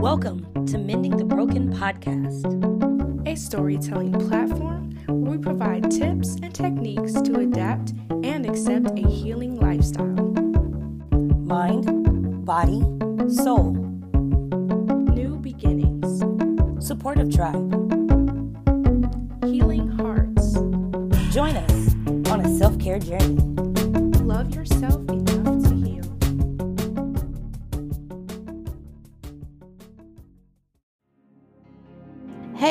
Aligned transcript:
Welcome 0.00 0.46
to 0.66 0.78
Mending 0.78 1.16
the 1.16 1.24
Broken 1.24 1.72
podcast, 1.72 2.46
a 3.26 3.34
storytelling 3.34 4.12
platform 4.28 4.92
where 5.08 5.32
we 5.32 5.38
provide 5.38 5.90
tips 5.90 6.36
and 6.40 6.54
techniques 6.54 7.14
to 7.14 7.40
adapt 7.40 7.94
and 8.22 8.46
accept 8.46 8.96
a 8.96 9.08
healing 9.08 9.56
lifestyle. 9.56 10.04
Mind, 11.42 12.46
body, 12.46 12.80
soul, 13.28 13.72
new 13.72 15.36
beginnings, 15.40 16.20
supportive 16.78 17.34
tribe, 17.34 17.72
healing 19.44 19.88
hearts. 19.98 20.52
Join 21.34 21.56
us 21.56 21.94
on 22.30 22.42
a 22.42 22.56
self 22.56 22.78
care 22.78 23.00
journey. 23.00 23.34
Love 24.22 24.54
yourself 24.54 25.04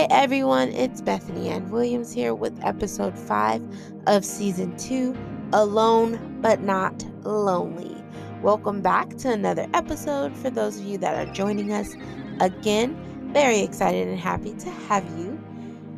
everyone, 0.09 0.70
it's 0.70 1.02
Bethany 1.02 1.49
Ann 1.49 1.70
Williams 1.70 2.13
here 2.13 2.34
with 2.34 2.57
episode 2.63 3.17
5 3.17 3.61
of 4.07 4.23
season 4.23 4.75
2 4.77 5.13
Alone 5.52 6.39
but 6.41 6.61
Not 6.61 7.03
Lonely. 7.23 8.02
Welcome 8.41 8.81
back 8.81 9.17
to 9.17 9.31
another 9.31 9.67
episode 9.73 10.35
for 10.38 10.49
those 10.49 10.79
of 10.79 10.85
you 10.85 10.98
that 10.99 11.27
are 11.27 11.34
joining 11.34 11.73
us 11.73 11.93
again. 12.39 12.98
Very 13.34 13.59
excited 13.59 14.07
and 14.07 14.17
happy 14.17 14.53
to 14.53 14.70
have 14.70 15.03
you. 15.17 15.38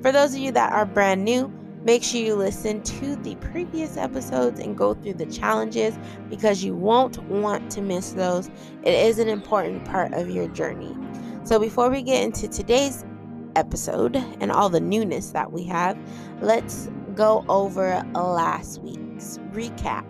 For 0.01 0.11
those 0.11 0.33
of 0.33 0.39
you 0.39 0.51
that 0.53 0.73
are 0.73 0.87
brand 0.87 1.23
new, 1.23 1.47
make 1.83 2.01
sure 2.03 2.19
you 2.19 2.35
listen 2.35 2.81
to 2.81 3.15
the 3.17 3.35
previous 3.35 3.95
episodes 3.95 4.59
and 4.59 4.75
go 4.75 4.95
through 4.95 5.15
the 5.15 5.27
challenges 5.27 5.99
because 6.29 6.63
you 6.63 6.73
won't 6.73 7.21
want 7.25 7.69
to 7.71 7.81
miss 7.81 8.13
those. 8.13 8.47
It 8.81 8.93
is 8.93 9.19
an 9.19 9.29
important 9.29 9.85
part 9.85 10.13
of 10.13 10.31
your 10.31 10.47
journey. 10.47 10.97
So, 11.43 11.59
before 11.59 11.89
we 11.89 12.01
get 12.01 12.23
into 12.23 12.47
today's 12.47 13.05
episode 13.55 14.15
and 14.15 14.51
all 14.51 14.69
the 14.69 14.79
newness 14.79 15.31
that 15.31 15.51
we 15.51 15.63
have, 15.63 15.97
let's 16.41 16.89
go 17.15 17.45
over 17.49 18.03
last 18.13 18.81
week's 18.81 19.39
recap. 19.51 20.05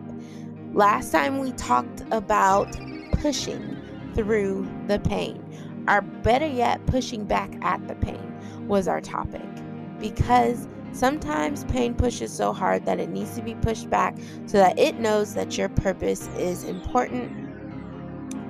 Last 0.74 1.12
time 1.12 1.40
we 1.40 1.52
talked 1.54 2.04
about 2.12 2.76
pushing 3.14 3.78
through 4.14 4.70
the 4.88 5.00
pain, 5.00 5.44
or 5.88 6.02
better 6.02 6.48
yet, 6.48 6.86
pushing 6.86 7.26
back 7.26 7.54
at 7.64 7.88
the 7.88 7.96
pain 7.96 8.34
was 8.68 8.88
our 8.88 9.02
topic 9.02 9.42
because 10.00 10.68
sometimes 10.92 11.66
pain 11.66 11.94
pushes 11.94 12.32
so 12.32 12.54
hard 12.54 12.86
that 12.86 13.00
it 13.00 13.10
needs 13.10 13.36
to 13.36 13.42
be 13.42 13.56
pushed 13.56 13.90
back 13.90 14.18
so 14.46 14.58
that 14.58 14.78
it 14.78 15.00
knows 15.00 15.34
that 15.34 15.58
your 15.58 15.70
purpose 15.70 16.28
is 16.38 16.64
important 16.64 17.32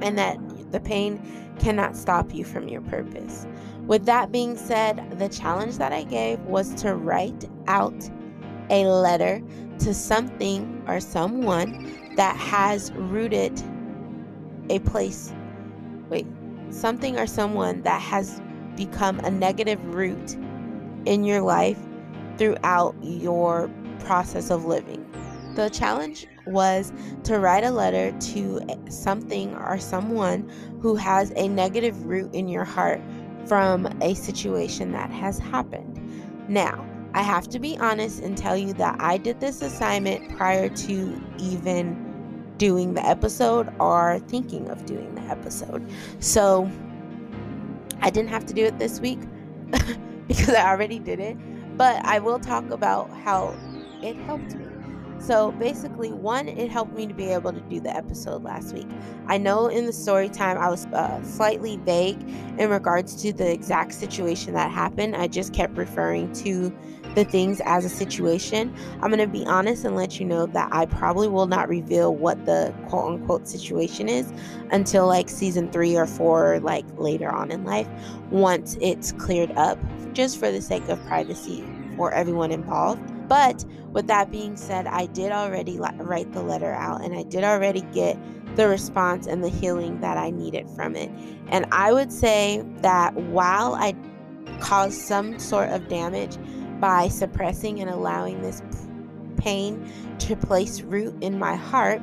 and 0.02 0.18
that 0.18 0.38
the 0.72 0.80
pain 0.80 1.22
cannot 1.60 1.96
stop 1.96 2.34
you 2.34 2.44
from 2.44 2.68
your 2.68 2.82
purpose. 2.82 3.46
With 3.90 4.06
that 4.06 4.32
being 4.32 4.56
said, 4.56 5.18
the 5.18 5.28
challenge 5.28 5.80
that 5.80 5.92
I 5.92 6.04
gave 6.04 6.40
was 6.42 6.76
to 6.76 6.94
write 6.94 7.50
out 7.66 8.08
a 8.70 8.86
letter 8.86 9.42
to 9.80 9.96
something 9.96 10.84
or 10.88 11.00
someone 11.00 12.14
that 12.16 12.36
has 12.36 12.92
rooted 12.92 13.60
a 14.70 14.78
place. 14.82 15.34
Wait, 16.08 16.28
something 16.70 17.18
or 17.18 17.26
someone 17.26 17.82
that 17.82 18.00
has 18.00 18.40
become 18.76 19.18
a 19.22 19.32
negative 19.32 19.84
root 19.84 20.36
in 21.06 21.24
your 21.24 21.42
life 21.42 21.80
throughout 22.38 22.96
your 23.02 23.72
process 23.98 24.52
of 24.52 24.66
living. 24.66 25.04
The 25.56 25.68
challenge 25.72 26.28
was 26.46 26.94
to 27.24 27.40
write 27.40 27.64
a 27.64 27.72
letter 27.72 28.12
to 28.12 28.62
something 28.88 29.56
or 29.56 29.80
someone 29.80 30.48
who 30.80 30.96
has 30.96 31.32
a 31.36 31.48
negative 31.48 32.06
root 32.06 32.32
in 32.36 32.48
your 32.48 32.66
heart 32.66 33.02
from 33.46 33.88
a 34.02 34.14
situation 34.14 34.92
that 34.92 35.10
has 35.12 35.40
happened. 35.40 36.00
Now, 36.48 36.86
I 37.14 37.24
have 37.24 37.48
to 37.50 37.60
be 37.60 37.78
honest 37.78 38.22
and 38.22 38.38
tell 38.38 38.56
you 38.56 38.74
that 38.74 38.98
I 39.00 39.18
did 39.18 39.40
this 39.40 39.62
assignment 39.62 40.38
prior 40.38 40.70
to 40.70 41.22
even 41.40 42.54
doing 42.58 42.94
the 42.94 43.06
episode 43.06 43.74
or 43.80 44.20
thinking 44.28 44.70
of 44.70 44.86
doing 44.86 45.16
the 45.16 45.22
episode. 45.22 45.90
So 46.20 46.70
I 48.02 48.10
didn't 48.10 48.30
have 48.30 48.46
to 48.46 48.54
do 48.54 48.66
it 48.66 48.78
this 48.78 49.00
week 49.00 49.20
because 50.28 50.50
I 50.50 50.70
already 50.70 51.00
did 51.00 51.20
it, 51.20 51.38
but 51.78 52.04
I 52.06 52.20
will 52.20 52.40
talk 52.40 52.70
about 52.70 53.10
how 53.10 53.58
it 54.04 54.16
helped 54.18 54.56
me. 54.56 54.66
So 55.20 55.52
basically, 55.54 56.12
one, 56.12 56.48
it 56.48 56.72
helped 56.72 56.94
me 56.94 57.06
to 57.06 57.14
be 57.14 57.26
able 57.26 57.52
to 57.52 57.60
do 57.62 57.80
the 57.80 57.96
episode 57.96 58.44
last 58.44 58.74
week. 58.74 58.88
I 59.28 59.38
know 59.38 59.68
in 59.68 59.86
the 59.86 59.94
story 59.94 60.30
time 60.30 60.58
I 60.58 60.70
was 60.70 60.86
uh, 60.88 61.22
slightly 61.24 61.78
vague 61.78 62.22
in 62.58 62.70
regards 62.70 63.22
to 63.22 63.34
the 63.34 63.52
exact 63.52 63.94
situation 63.94 64.54
that 64.54 64.72
happened. 64.72 65.16
I 65.16 65.28
just 65.28 65.54
kept 65.54 65.78
referring 65.78 66.32
to 66.34 66.76
the 67.16 67.26
things 67.26 67.62
as 67.66 67.86
a 67.86 67.90
situation. 67.90 68.74
I'm 69.02 69.12
going 69.12 69.20
to 69.20 69.28
be 69.28 69.46
honest 69.46 69.84
and 69.84 69.96
let 69.96 70.20
you 70.20 70.26
know 70.26 70.46
that 70.48 70.70
I 70.72 70.86
probably 70.86 71.28
will 71.28 71.48
not 71.48 71.68
reveal 71.68 72.16
what 72.16 72.46
the 72.46 72.74
quote 72.88 73.14
unquote 73.14 73.48
situation 73.48 74.08
is 74.08 74.32
until 74.72 75.06
like 75.06 75.30
season 75.30 75.72
three 75.72 75.96
or 75.96 76.08
four, 76.08 76.60
like 76.62 76.86
later 76.98 77.30
on 77.30 77.52
in 77.52 77.66
life, 77.66 77.88
once 78.32 78.78
it's 78.82 79.12
cleared 79.14 79.52
up, 79.52 79.78
just 80.14 80.40
for 80.40 80.52
the 80.52 80.62
sake 80.62 80.88
of 80.88 81.04
privacy 81.08 81.66
for 81.98 82.14
everyone 82.14 82.52
involved. 82.52 83.02
But 83.30 83.64
with 83.92 84.08
that 84.08 84.32
being 84.32 84.58
said, 84.58 84.88
I 84.88 85.06
did 85.06 85.32
already 85.32 85.80
write 85.80 86.34
the 86.34 86.42
letter 86.42 86.74
out 86.74 87.04
and 87.04 87.14
I 87.16 87.24
did 87.24 87.44
already 87.44 87.82
get 87.94 88.18
the 88.56 88.68
response 88.68 89.28
and 89.28 89.44
the 89.44 89.50
healing 89.50 90.02
that 90.02 90.18
I 90.18 90.32
needed 90.32 90.70
from 90.72 90.96
it. 90.96 91.12
And 91.48 91.66
I 91.72 91.94
would 91.94 92.12
say 92.12 92.64
that 92.82 93.14
while 93.16 93.76
I 93.76 93.96
caused 94.60 95.00
some 95.00 95.40
sort 95.40 95.70
of 95.70 95.88
damage 95.88 96.38
by 96.80 97.08
suppressing 97.08 97.80
and 97.80 97.90
allowing 97.90 98.42
this 98.42 98.62
pain 99.38 99.90
to 100.20 100.36
place 100.36 100.82
root 100.82 101.16
in 101.22 101.38
my 101.38 101.56
heart, 101.56 102.02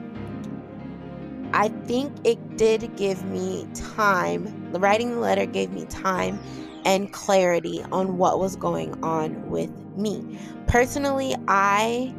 I 1.53 1.69
think 1.69 2.15
it 2.25 2.57
did 2.57 2.97
give 2.97 3.25
me 3.25 3.67
time. 3.75 4.73
Writing 4.73 5.11
the 5.11 5.21
letter 5.21 5.47
gave 5.47 5.73
me 5.73 5.87
time 5.87 6.39
and 6.85 7.13
clarity 7.13 7.83
on 7.91 8.17
what 8.17 8.39
was 8.39 8.57
going 8.57 9.03
on 9.03 9.51
with 9.51 9.71
me. 9.97 10.39
Personally, 10.67 11.35
I 11.49 12.15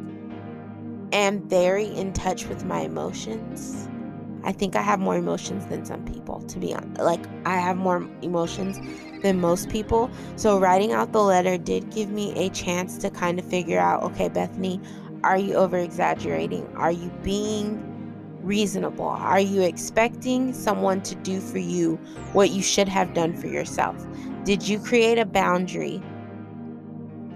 am 1.12 1.48
very 1.48 1.86
in 1.86 2.12
touch 2.12 2.46
with 2.46 2.64
my 2.64 2.80
emotions. 2.80 3.88
I 4.44 4.52
think 4.52 4.76
I 4.76 4.82
have 4.82 5.00
more 5.00 5.16
emotions 5.16 5.66
than 5.66 5.84
some 5.84 6.04
people, 6.04 6.40
to 6.42 6.58
be 6.58 6.72
honest. 6.74 7.00
Like, 7.00 7.24
I 7.44 7.56
have 7.56 7.76
more 7.76 8.08
emotions 8.22 8.78
than 9.22 9.40
most 9.40 9.68
people. 9.68 10.10
So, 10.36 10.58
writing 10.58 10.92
out 10.92 11.12
the 11.12 11.22
letter 11.22 11.58
did 11.58 11.90
give 11.90 12.10
me 12.10 12.32
a 12.34 12.48
chance 12.50 12.98
to 12.98 13.10
kind 13.10 13.38
of 13.38 13.44
figure 13.44 13.80
out 13.80 14.02
okay, 14.04 14.28
Bethany, 14.28 14.80
are 15.24 15.38
you 15.38 15.54
over 15.54 15.76
exaggerating? 15.76 16.66
Are 16.76 16.92
you 16.92 17.10
being 17.22 17.84
reasonable? 18.42 19.08
Are 19.08 19.40
you 19.40 19.62
expecting 19.62 20.52
someone 20.52 21.02
to 21.02 21.14
do 21.16 21.40
for 21.40 21.58
you 21.58 21.96
what 22.32 22.50
you 22.50 22.62
should 22.62 22.88
have 22.88 23.14
done 23.14 23.36
for 23.36 23.48
yourself? 23.48 23.96
Did 24.44 24.66
you 24.66 24.78
create 24.78 25.18
a 25.18 25.26
boundary 25.26 26.02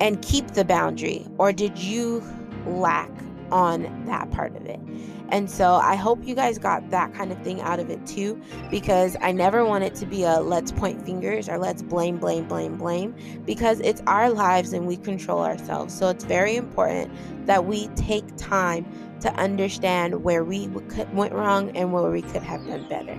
and 0.03 0.21
keep 0.21 0.49
the 0.49 0.65
boundary, 0.65 1.25
or 1.39 1.53
did 1.53 1.79
you 1.79 2.23
lack 2.67 3.09
on 3.53 4.05
that 4.07 4.29
part 4.33 4.57
of 4.57 4.67
it? 4.67 4.81
And 5.29 5.49
so 5.49 5.75
I 5.75 5.95
hope 5.95 6.27
you 6.27 6.35
guys 6.35 6.59
got 6.59 6.91
that 6.91 7.15
kind 7.15 7.31
of 7.31 7.41
thing 7.43 7.61
out 7.61 7.79
of 7.79 7.89
it 7.89 8.05
too, 8.05 8.39
because 8.69 9.17
I 9.21 9.31
never 9.31 9.65
want 9.65 9.85
it 9.85 9.95
to 9.95 10.07
be 10.07 10.25
a 10.25 10.41
let's 10.41 10.73
point 10.73 11.07
fingers 11.07 11.49
or 11.49 11.57
let's 11.57 11.83
blame, 11.83 12.19
blame, 12.19 12.49
blame, 12.49 12.77
blame, 12.77 13.15
because 13.47 13.79
it's 13.81 14.03
our 14.09 14.29
lives 14.29 14.73
and 14.73 14.89
we 14.89 14.97
control 14.97 15.45
ourselves. 15.45 15.95
So 15.97 16.09
it's 16.09 16.25
very 16.25 16.57
important 16.57 17.11
that 17.47 17.65
we 17.65 17.87
take 17.95 18.25
time 18.37 18.85
to 19.21 19.33
understand 19.37 20.25
where 20.25 20.43
we 20.43 20.67
went 21.13 21.33
wrong 21.33 21.75
and 21.77 21.93
where 21.93 22.11
we 22.11 22.23
could 22.23 22.43
have 22.43 22.67
done 22.67 22.89
better. 22.89 23.17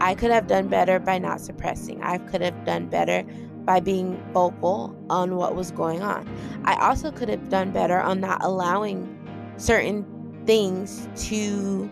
I 0.00 0.16
could 0.16 0.32
have 0.32 0.48
done 0.48 0.66
better 0.66 0.98
by 0.98 1.18
not 1.18 1.40
suppressing. 1.40 2.02
I 2.02 2.18
could 2.18 2.42
have 2.42 2.64
done 2.64 2.88
better 2.88 3.24
by 3.64 3.80
being 3.80 4.22
vocal 4.32 4.94
on 5.10 5.36
what 5.36 5.54
was 5.54 5.70
going 5.70 6.02
on. 6.02 6.28
I 6.64 6.74
also 6.76 7.10
could 7.10 7.28
have 7.28 7.48
done 7.48 7.70
better 7.72 8.00
on 8.00 8.20
not 8.20 8.42
allowing 8.44 9.10
certain 9.56 10.04
things 10.46 11.08
to 11.28 11.90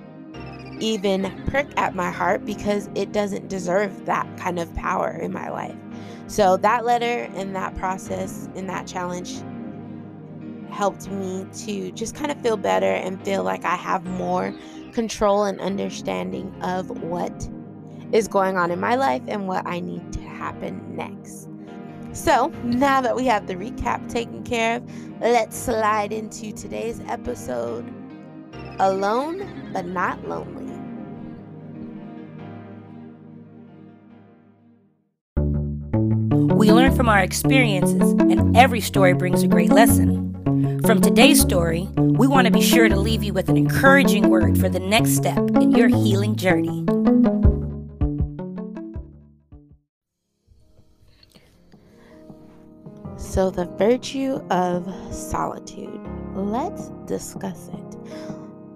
even 0.80 1.42
prick 1.46 1.68
at 1.76 1.94
my 1.94 2.10
heart 2.10 2.44
because 2.44 2.90
it 2.94 3.12
doesn't 3.12 3.48
deserve 3.48 4.04
that 4.06 4.26
kind 4.36 4.58
of 4.58 4.72
power 4.74 5.10
in 5.10 5.32
my 5.32 5.48
life. 5.48 5.76
So, 6.26 6.56
that 6.58 6.84
letter 6.84 7.30
and 7.34 7.54
that 7.54 7.74
process 7.76 8.48
and 8.56 8.68
that 8.68 8.86
challenge 8.86 9.42
helped 10.70 11.08
me 11.10 11.46
to 11.66 11.92
just 11.92 12.14
kind 12.14 12.30
of 12.30 12.40
feel 12.40 12.56
better 12.56 12.86
and 12.86 13.22
feel 13.24 13.44
like 13.44 13.64
I 13.64 13.76
have 13.76 14.04
more 14.04 14.54
control 14.92 15.44
and 15.44 15.60
understanding 15.60 16.54
of 16.62 16.90
what 17.02 17.48
is 18.12 18.28
going 18.28 18.56
on 18.56 18.70
in 18.70 18.80
my 18.80 18.94
life 18.94 19.22
and 19.28 19.46
what 19.46 19.66
I 19.66 19.80
need 19.80 20.12
to 20.14 20.20
happen 20.22 20.96
next. 20.96 21.48
So, 22.12 22.48
now 22.62 23.00
that 23.00 23.16
we 23.16 23.24
have 23.26 23.46
the 23.46 23.54
recap 23.54 24.10
taken 24.10 24.44
care 24.44 24.76
of, 24.76 25.20
let's 25.20 25.56
slide 25.56 26.12
into 26.12 26.52
today's 26.52 27.00
episode 27.08 27.90
Alone 28.78 29.70
but 29.72 29.86
Not 29.86 30.28
Lonely. 30.28 30.62
We 36.54 36.70
learn 36.70 36.94
from 36.94 37.08
our 37.08 37.20
experiences, 37.20 38.12
and 38.12 38.56
every 38.56 38.80
story 38.80 39.14
brings 39.14 39.42
a 39.42 39.48
great 39.48 39.70
lesson. 39.70 40.80
From 40.84 41.00
today's 41.00 41.40
story, 41.40 41.88
we 41.96 42.26
want 42.26 42.46
to 42.46 42.52
be 42.52 42.60
sure 42.60 42.88
to 42.88 42.96
leave 42.96 43.22
you 43.22 43.32
with 43.32 43.48
an 43.48 43.56
encouraging 43.56 44.28
word 44.28 44.58
for 44.58 44.68
the 44.68 44.80
next 44.80 45.16
step 45.16 45.38
in 45.56 45.72
your 45.72 45.88
healing 45.88 46.36
journey. 46.36 46.84
So, 53.32 53.50
the 53.50 53.64
virtue 53.64 54.46
of 54.50 54.86
solitude. 55.10 55.98
Let's 56.34 56.88
discuss 57.06 57.70
it. 57.72 57.98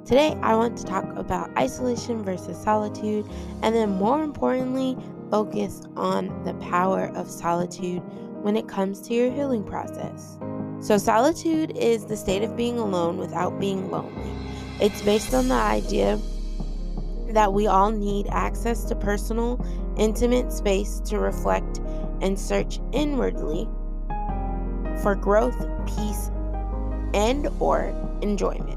Today, 0.07 0.35
I 0.41 0.57
want 0.57 0.79
to 0.79 0.85
talk 0.87 1.05
about 1.15 1.51
isolation 1.59 2.25
versus 2.25 2.57
solitude, 2.57 3.27
and 3.63 3.75
then 3.75 3.91
more 3.91 4.23
importantly, 4.23 4.97
focus 5.31 5.83
on 5.95 6.43
the 6.45 6.55
power 6.55 7.13
of 7.15 7.31
solitude 7.31 8.01
when 8.43 8.57
it 8.57 8.67
comes 8.67 9.03
to 9.03 9.13
your 9.13 9.31
healing 9.31 9.63
process. 9.63 10.39
So, 10.81 10.97
solitude 10.97 11.77
is 11.77 12.07
the 12.07 12.17
state 12.17 12.43
of 12.43 12.57
being 12.57 12.79
alone 12.79 13.19
without 13.19 13.61
being 13.61 13.91
lonely. 13.91 14.33
It's 14.81 15.03
based 15.03 15.35
on 15.35 15.49
the 15.49 15.55
idea 15.55 16.19
that 17.29 17.53
we 17.53 17.67
all 17.67 17.91
need 17.91 18.27
access 18.31 18.85
to 18.85 18.97
personal, 18.97 19.63
intimate 19.99 20.51
space 20.51 21.01
to 21.01 21.19
reflect 21.19 21.77
and 22.23 22.41
search 22.41 22.81
inwardly 22.93 23.69
for 25.03 25.15
growth, 25.15 25.59
peace, 25.87 26.31
and 27.15 27.49
or 27.61 27.95
enjoyment. 28.23 28.77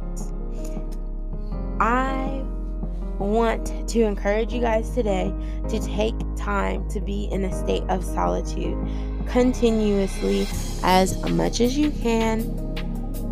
I 1.79 2.43
want 3.19 3.89
to 3.89 4.01
encourage 4.01 4.53
you 4.53 4.61
guys 4.61 4.89
today 4.91 5.33
to 5.69 5.79
take 5.79 6.15
time 6.35 6.89
to 6.89 7.01
be 7.01 7.25
in 7.25 7.43
a 7.43 7.53
state 7.53 7.83
of 7.89 8.03
solitude 8.03 8.77
continuously 9.27 10.47
as 10.83 11.21
much 11.29 11.61
as 11.61 11.77
you 11.77 11.91
can 11.91 12.43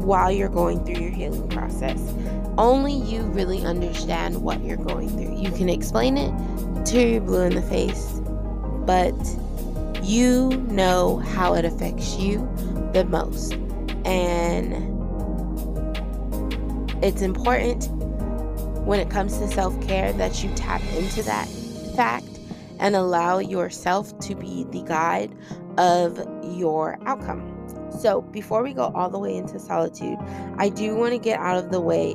while 0.01 0.31
you're 0.31 0.50
going 0.50 0.83
through 0.86 1.01
your 1.01 1.12
healing 1.12 1.48
process. 1.50 2.00
Only 2.57 2.94
you 2.94 3.24
really 3.24 3.63
understand 3.66 4.42
what 4.42 4.63
you're 4.63 4.78
going 4.78 5.10
through. 5.10 5.38
You 5.38 5.51
can 5.51 5.69
explain 5.69 6.18
it 6.18 6.86
to 6.88 7.01
your 7.01 7.22
blue 7.22 7.42
in 7.42 7.56
the 7.56 7.62
face, 7.62 8.22
but 8.86 9.16
you 10.04 10.50
know 10.69 11.18
how 11.18 11.54
it 11.56 11.66
affects 11.66 12.18
you 12.18 12.48
the 12.94 13.06
most. 13.06 13.54
And 14.06 14.74
it's 17.04 17.22
important 17.22 17.89
when 18.86 19.00
it 19.00 19.10
comes 19.10 19.38
to 19.38 19.48
self 19.48 19.80
care 19.88 20.13
that 20.13 20.44
you 20.44 20.54
tap 20.56 20.81
into 20.95 21.22
that 21.24 21.48
fact 21.95 22.39
and 22.80 22.95
allow 22.95 23.39
yourself 23.39 24.18
to 24.19 24.36
be 24.36 24.66
the 24.72 24.81
guide 24.84 25.36
of 25.78 26.19
your 26.44 26.98
outcome. 27.06 27.54
So, 28.00 28.22
before 28.22 28.63
we 28.63 28.74
go 28.74 28.92
all 28.95 29.10
the 29.10 29.19
way 29.19 29.36
into 29.36 29.60
solitude, 29.60 30.18
I 30.57 30.69
do 30.69 30.95
want 30.95 31.13
to 31.13 31.19
get 31.19 31.40
out 31.40 31.57
of 31.57 31.72
the 31.72 31.81
way 31.81 32.13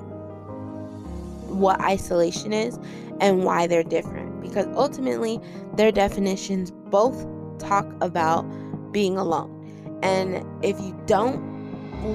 what 1.48 1.80
isolation 1.80 2.52
is 2.52 2.78
and 3.20 3.44
why 3.44 3.66
they're 3.66 3.82
different 3.82 4.40
because 4.42 4.66
ultimately 4.76 5.40
their 5.74 5.92
definitions 5.92 6.70
both 6.70 7.26
talk 7.58 7.86
about 8.00 8.42
being 8.92 9.16
alone. 9.16 9.61
And 10.02 10.44
if 10.64 10.80
you 10.80 10.98
don't 11.06 11.40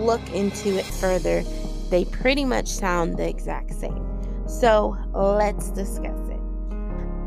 look 0.05 0.21
into 0.31 0.77
it 0.77 0.85
further, 0.85 1.43
they 1.89 2.05
pretty 2.05 2.45
much 2.45 2.67
sound 2.67 3.17
the 3.17 3.27
exact 3.27 3.73
same. 3.73 4.05
So 4.47 4.97
let's 5.13 5.69
discuss 5.69 6.19
it. 6.29 6.37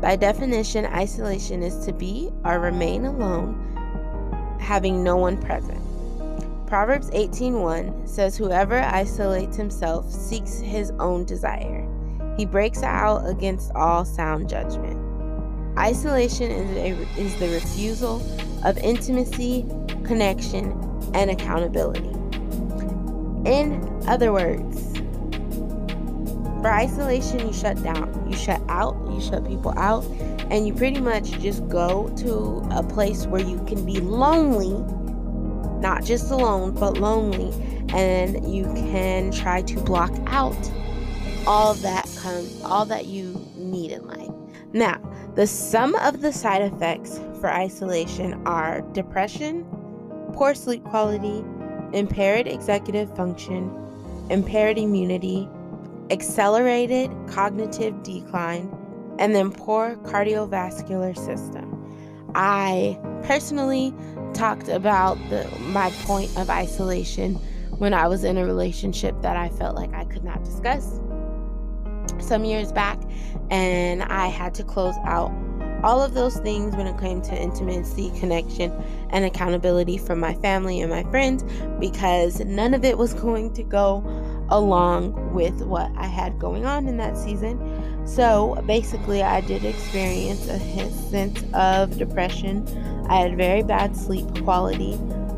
By 0.01 0.15
definition, 0.15 0.85
isolation 0.85 1.61
is 1.61 1.85
to 1.85 1.93
be 1.93 2.31
or 2.43 2.59
remain 2.59 3.05
alone, 3.05 4.57
having 4.59 5.03
no 5.03 5.17
one 5.17 5.37
present. 5.37 5.79
Proverbs 6.65 7.09
18:1 7.11 8.07
says 8.07 8.37
whoever 8.37 8.79
isolates 8.79 9.57
himself 9.57 10.09
seeks 10.09 10.57
his 10.59 10.91
own 10.99 11.25
desire. 11.25 11.87
He 12.37 12.45
breaks 12.45 12.81
out 12.81 13.27
against 13.27 13.71
all 13.75 14.05
sound 14.05 14.49
judgment. 14.49 14.97
Isolation 15.77 16.49
is, 16.49 16.77
a, 16.77 17.19
is 17.19 17.35
the 17.35 17.49
refusal 17.49 18.21
of 18.63 18.77
intimacy, 18.77 19.65
connection, 20.11 20.73
and 21.13 21.31
accountability. 21.31 22.09
In 23.49 24.03
other 24.07 24.33
words, 24.33 24.97
for 26.61 26.69
isolation, 26.69 27.47
you 27.47 27.53
shut 27.53 27.81
down, 27.81 28.27
you 28.29 28.35
shut 28.35 28.61
out, 28.67 28.93
you 29.09 29.21
shut 29.21 29.47
people 29.47 29.73
out, 29.77 30.03
and 30.51 30.67
you 30.67 30.73
pretty 30.73 30.99
much 30.99 31.31
just 31.39 31.65
go 31.69 32.13
to 32.17 32.61
a 32.71 32.83
place 32.83 33.25
where 33.25 33.41
you 33.41 33.55
can 33.63 33.85
be 33.85 34.01
lonely, 34.01 34.73
not 35.79 36.03
just 36.03 36.29
alone, 36.29 36.73
but 36.73 36.97
lonely, 36.97 37.53
and 37.93 38.53
you 38.53 38.65
can 38.65 39.31
try 39.31 39.61
to 39.61 39.79
block 39.79 40.11
out 40.25 40.71
all 41.47 41.73
that 41.75 42.03
comes, 42.21 42.61
all 42.65 42.85
that 42.85 43.05
you 43.05 43.49
need 43.55 43.93
in 43.93 44.05
life. 44.07 44.29
Now, 44.73 44.99
the 45.35 45.47
sum 45.47 45.95
of 45.95 46.19
the 46.19 46.33
side 46.33 46.63
effects 46.63 47.17
for 47.39 47.49
isolation 47.49 48.45
are 48.45 48.81
depression, 48.91 49.65
poor 50.33 50.53
sleep 50.53 50.83
quality, 50.85 51.43
impaired 51.93 52.47
executive 52.47 53.15
function, 53.15 53.71
impaired 54.29 54.77
immunity, 54.77 55.49
accelerated 56.09 57.11
cognitive 57.27 58.01
decline, 58.03 58.69
and 59.19 59.35
then 59.35 59.51
poor 59.51 59.95
cardiovascular 60.03 61.15
system. 61.15 61.77
I 62.33 62.97
personally 63.23 63.93
talked 64.33 64.69
about 64.69 65.17
the, 65.29 65.47
my 65.59 65.89
point 66.03 66.35
of 66.37 66.49
isolation 66.49 67.35
when 67.77 67.93
I 67.93 68.07
was 68.07 68.23
in 68.23 68.37
a 68.37 68.45
relationship 68.45 69.21
that 69.21 69.35
I 69.35 69.49
felt 69.49 69.75
like 69.75 69.93
I 69.93 70.05
could 70.05 70.23
not 70.23 70.43
discuss 70.43 70.99
some 72.19 72.45
years 72.45 72.71
back, 72.71 72.99
and 73.49 74.03
I 74.03 74.27
had 74.27 74.53
to 74.55 74.63
close 74.63 74.95
out 75.05 75.31
all 75.83 76.01
of 76.01 76.13
those 76.13 76.37
things 76.37 76.75
when 76.75 76.87
it 76.87 76.99
came 76.99 77.21
to 77.23 77.35
intimacy, 77.35 78.11
connection, 78.19 78.71
and 79.09 79.25
accountability 79.25 79.97
from 79.97 80.19
my 80.19 80.33
family 80.35 80.81
and 80.81 80.91
my 80.91 81.03
friends 81.11 81.43
because 81.79 82.39
none 82.41 82.73
of 82.73 82.85
it 82.85 82.97
was 82.97 83.13
going 83.13 83.53
to 83.53 83.63
go 83.63 84.03
along 84.49 85.33
with 85.33 85.61
what 85.61 85.91
I 85.95 86.07
had 86.07 86.37
going 86.37 86.65
on 86.65 86.87
in 86.87 86.97
that 86.97 87.17
season. 87.17 88.05
So 88.05 88.61
basically, 88.65 89.23
I 89.23 89.41
did 89.41 89.63
experience 89.63 90.47
a 90.47 90.59
sense 91.09 91.43
of 91.53 91.97
depression. 91.97 92.67
I 93.09 93.17
had 93.17 93.37
very 93.37 93.63
bad 93.63 93.95
sleep 93.95 94.27
quality, 94.43 94.93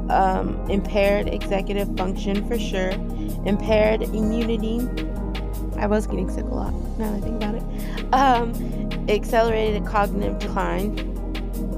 um, 0.10 0.60
impaired 0.70 1.28
executive 1.28 1.96
function 1.96 2.48
for 2.48 2.58
sure, 2.58 2.92
impaired 3.46 4.02
immunity. 4.02 4.80
I 5.84 5.88
was 5.88 6.08
getting 6.08 6.30
sick 6.30 6.46
a 6.46 6.54
lot 6.54 6.74
now 6.98 7.12
that 7.12 7.18
I 7.18 7.20
think 7.20 7.36
about 7.36 7.56
it. 7.56 8.14
Um, 8.14 9.10
accelerated 9.10 9.86
cognitive 9.86 10.40
decline. 10.40 11.12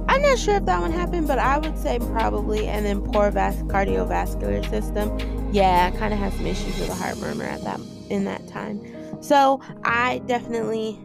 I'm 0.07 0.21
not 0.21 0.37
sure 0.37 0.55
if 0.55 0.65
that 0.65 0.79
one 0.79 0.91
happened, 0.91 1.27
but 1.27 1.39
I 1.39 1.57
would 1.57 1.77
say 1.77 1.99
probably. 1.99 2.67
And 2.67 2.85
then 2.85 3.01
poor 3.01 3.31
vas- 3.31 3.63
cardiovascular 3.63 4.69
system 4.69 5.17
yeah, 5.55 5.89
I 5.93 5.97
kind 5.97 6.13
of 6.13 6.19
had 6.19 6.33
some 6.33 6.45
issues 6.45 6.77
with 6.77 6.89
a 6.89 6.93
heart 6.93 7.17
murmur 7.17 7.45
at 7.45 7.63
that 7.63 7.79
in 8.09 8.25
that 8.25 8.45
time. 8.49 8.81
So 9.21 9.61
I 9.85 10.19
definitely 10.25 10.99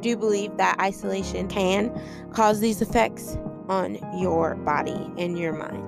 do 0.00 0.14
believe 0.14 0.54
that 0.58 0.78
isolation 0.78 1.48
can 1.48 1.98
cause 2.32 2.60
these 2.60 2.82
effects 2.82 3.38
on 3.68 3.98
your 4.18 4.56
body 4.56 5.10
and 5.16 5.38
your 5.38 5.54
mind. 5.54 5.82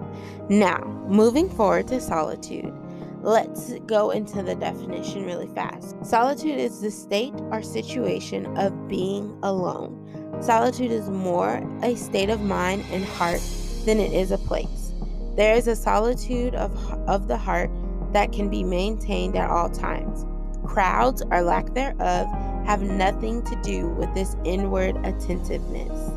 Now, 0.49 0.78
moving 1.09 1.50
forward 1.50 1.88
to 1.88 2.00
solitude, 2.00 2.73
let's 3.22 3.74
go 3.86 4.10
into 4.10 4.42
the 4.42 4.54
definition 4.54 5.24
really 5.24 5.46
fast. 5.48 5.94
Solitude 6.04 6.58
is 6.58 6.80
the 6.80 6.90
state 6.90 7.34
or 7.50 7.62
situation 7.62 8.56
of 8.56 8.88
being 8.88 9.38
alone. 9.42 9.96
Solitude 10.40 10.90
is 10.90 11.10
more 11.10 11.62
a 11.82 11.94
state 11.96 12.30
of 12.30 12.40
mind 12.40 12.84
and 12.90 13.04
heart 13.04 13.40
than 13.84 13.98
it 13.98 14.12
is 14.12 14.30
a 14.30 14.38
place. 14.38 14.92
There 15.36 15.54
is 15.54 15.68
a 15.68 15.76
solitude 15.76 16.54
of, 16.54 16.74
of 17.08 17.28
the 17.28 17.36
heart 17.36 17.70
that 18.12 18.32
can 18.32 18.48
be 18.48 18.64
maintained 18.64 19.36
at 19.36 19.50
all 19.50 19.70
times. 19.70 20.26
Crowds 20.64 21.22
or 21.30 21.42
lack 21.42 21.74
thereof 21.74 22.26
have 22.66 22.82
nothing 22.82 23.42
to 23.44 23.56
do 23.62 23.88
with 23.90 24.12
this 24.14 24.36
inward 24.44 24.96
attentiveness. 25.04 26.12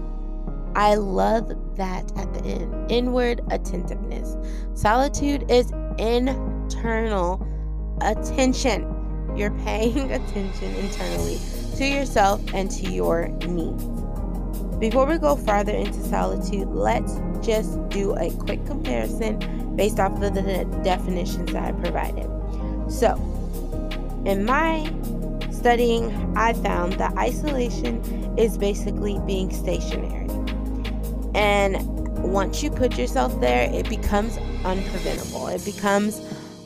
I 0.76 0.96
love 0.96 1.50
that 1.76 2.12
at 2.18 2.34
the 2.34 2.42
end. 2.46 2.92
Inward 2.92 3.42
attentiveness. 3.52 4.36
Solitude 4.74 5.50
is 5.50 5.72
internal 6.64 7.46
attention. 8.02 8.88
You're 9.36 9.58
paying 9.64 10.12
attention 10.20 10.76
internally 10.76 11.40
to 11.78 11.86
yourself 11.86 12.42
and 12.54 12.70
to 12.72 12.92
your 12.92 13.28
needs. 13.48 13.84
Before 14.80 15.06
we 15.06 15.18
go 15.18 15.36
farther 15.36 15.72
into 15.72 16.02
solitude, 16.04 16.68
let's 16.70 17.20
just 17.42 17.88
do 17.90 18.16
a 18.16 18.32
quick 18.32 18.66
comparison 18.66 19.76
based 19.76 20.00
off 20.00 20.22
of 20.22 20.34
the 20.34 20.82
definitions 20.84 21.52
that 21.54 21.64
I 21.64 21.72
provided. 21.72 22.30
So, 22.90 23.16
in 24.26 24.46
my 24.46 24.94
studying, 25.52 26.12
I 26.36 26.54
found 26.54 26.94
that 26.94 27.18
isolation 27.18 28.04
is 28.38 28.58
basically 28.58 29.20
being 29.26 29.54
stationary. 29.54 30.28
And 31.34 31.78
once 32.22 32.62
you 32.62 32.70
put 32.70 32.98
yourself 32.98 33.40
there, 33.40 33.70
it 33.72 33.90
becomes 33.90 34.38
unpreventable. 34.64 35.54
It 35.54 35.64
becomes 35.64 36.22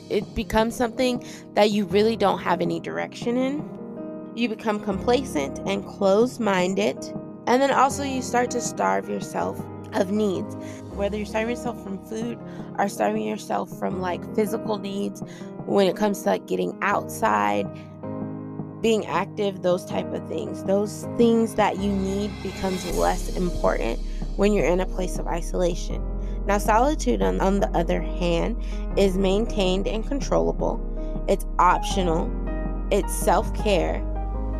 it 0.09 0.35
becomes 0.35 0.75
something 0.75 1.25
that 1.53 1.71
you 1.71 1.85
really 1.85 2.15
don't 2.15 2.39
have 2.39 2.61
any 2.61 2.79
direction 2.79 3.37
in. 3.37 4.31
You 4.35 4.49
become 4.49 4.79
complacent 4.79 5.59
and 5.67 5.85
closed-minded, 5.85 6.97
and 7.47 7.61
then 7.61 7.71
also 7.71 8.03
you 8.03 8.21
start 8.21 8.51
to 8.51 8.61
starve 8.61 9.09
yourself 9.09 9.59
of 9.93 10.11
needs. 10.11 10.55
Whether 10.93 11.17
you're 11.17 11.25
starving 11.25 11.55
yourself 11.55 11.81
from 11.83 12.03
food 12.05 12.39
or 12.77 12.89
starving 12.89 13.23
yourself 13.23 13.69
from 13.79 14.01
like 14.01 14.23
physical 14.35 14.77
needs 14.77 15.21
when 15.65 15.87
it 15.87 15.95
comes 15.95 16.23
to 16.23 16.29
like 16.29 16.47
getting 16.47 16.77
outside, 16.81 17.67
being 18.81 19.05
active, 19.05 19.61
those 19.63 19.85
type 19.85 20.11
of 20.13 20.27
things. 20.27 20.63
Those 20.65 21.07
things 21.17 21.55
that 21.55 21.77
you 21.77 21.91
need 21.91 22.31
becomes 22.43 22.85
less 22.95 23.35
important 23.35 23.99
when 24.35 24.53
you're 24.53 24.67
in 24.67 24.79
a 24.79 24.85
place 24.85 25.17
of 25.17 25.27
isolation. 25.27 26.03
Now, 26.47 26.57
solitude, 26.57 27.21
on, 27.21 27.41
on 27.41 27.59
the 27.59 27.69
other 27.77 28.01
hand, 28.01 28.63
is 28.97 29.17
maintained 29.17 29.85
and 29.85 30.07
controllable. 30.07 30.81
It's 31.27 31.45
optional. 31.59 32.31
It's 32.89 33.13
self 33.13 33.53
care. 33.53 33.95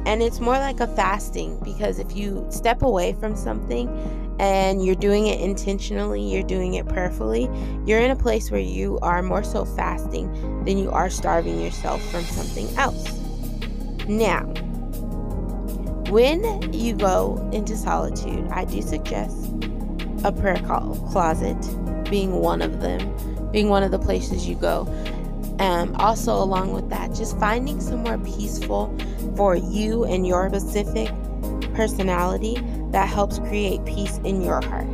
And 0.05 0.21
it's 0.21 0.39
more 0.39 0.57
like 0.57 0.79
a 0.79 0.87
fasting 0.87 1.59
because 1.63 1.99
if 1.99 2.15
you 2.15 2.45
step 2.49 2.81
away 2.81 3.13
from 3.13 3.35
something 3.35 3.89
and 4.39 4.85
you're 4.85 4.95
doing 4.95 5.27
it 5.27 5.39
intentionally, 5.41 6.21
you're 6.21 6.43
doing 6.43 6.75
it 6.75 6.87
prayerfully, 6.87 7.49
you're 7.85 7.99
in 7.99 8.11
a 8.11 8.15
place 8.15 8.51
where 8.51 8.61
you 8.61 8.99
are 8.99 9.21
more 9.21 9.43
so 9.43 9.65
fasting 9.65 10.31
than 10.65 10.77
you 10.77 10.91
are 10.91 11.09
starving 11.09 11.59
yourself 11.59 12.01
from 12.11 12.23
something 12.23 12.67
else. 12.77 13.17
Now, 14.07 14.43
when 16.09 16.71
you 16.71 16.93
go 16.93 17.49
into 17.51 17.75
solitude, 17.75 18.47
I 18.51 18.63
do 18.63 18.81
suggest 18.81 19.53
a 20.23 20.31
prayer 20.31 20.57
closet 20.57 21.57
being 22.09 22.33
one 22.33 22.61
of 22.61 22.81
them, 22.81 23.51
being 23.51 23.69
one 23.69 23.83
of 23.83 23.91
the 23.91 23.99
places 23.99 24.47
you 24.47 24.55
go. 24.55 24.81
Um, 25.59 25.95
also, 25.95 26.35
along 26.35 26.73
with 26.73 26.89
that, 26.89 27.13
just 27.13 27.37
finding 27.39 27.81
somewhere 27.81 28.17
peaceful 28.19 28.95
for 29.35 29.55
you 29.55 30.03
and 30.05 30.27
your 30.27 30.49
specific 30.49 31.09
personality 31.73 32.57
that 32.91 33.07
helps 33.07 33.39
create 33.39 33.83
peace 33.85 34.19
in 34.23 34.41
your 34.41 34.61
heart. 34.61 34.87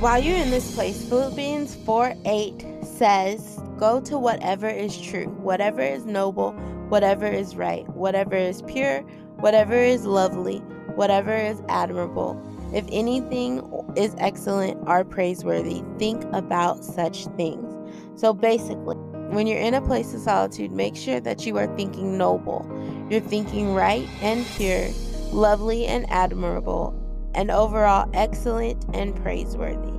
While 0.00 0.22
you're 0.22 0.36
in 0.36 0.50
this 0.50 0.74
place, 0.74 1.02
Philippians 1.08 1.74
4 1.76 2.14
8 2.24 2.64
says, 2.82 3.60
Go 3.78 4.00
to 4.02 4.18
whatever 4.18 4.68
is 4.68 5.00
true, 5.00 5.26
whatever 5.40 5.80
is 5.80 6.04
noble, 6.04 6.52
whatever 6.88 7.26
is 7.26 7.56
right, 7.56 7.88
whatever 7.88 8.36
is 8.36 8.62
pure, 8.62 9.00
whatever 9.36 9.74
is 9.74 10.04
lovely, 10.04 10.58
whatever 10.94 11.34
is 11.34 11.60
admirable. 11.68 12.34
If 12.74 12.84
anything 12.90 13.62
is 13.96 14.16
excellent 14.18 14.88
or 14.88 15.04
praiseworthy, 15.04 15.84
think 15.96 16.24
about 16.32 16.84
such 16.84 17.26
things. 17.36 17.72
So 18.20 18.34
basically, 18.34 18.96
when 19.30 19.46
you're 19.46 19.60
in 19.60 19.74
a 19.74 19.80
place 19.80 20.12
of 20.12 20.20
solitude, 20.20 20.72
make 20.72 20.96
sure 20.96 21.20
that 21.20 21.46
you 21.46 21.56
are 21.56 21.74
thinking 21.76 22.18
noble. 22.18 22.66
You're 23.08 23.20
thinking 23.20 23.74
right 23.74 24.08
and 24.20 24.44
pure, 24.56 24.88
lovely 25.32 25.86
and 25.86 26.10
admirable, 26.10 27.00
and 27.34 27.50
overall 27.50 28.10
excellent 28.12 28.84
and 28.92 29.14
praiseworthy. 29.22 29.92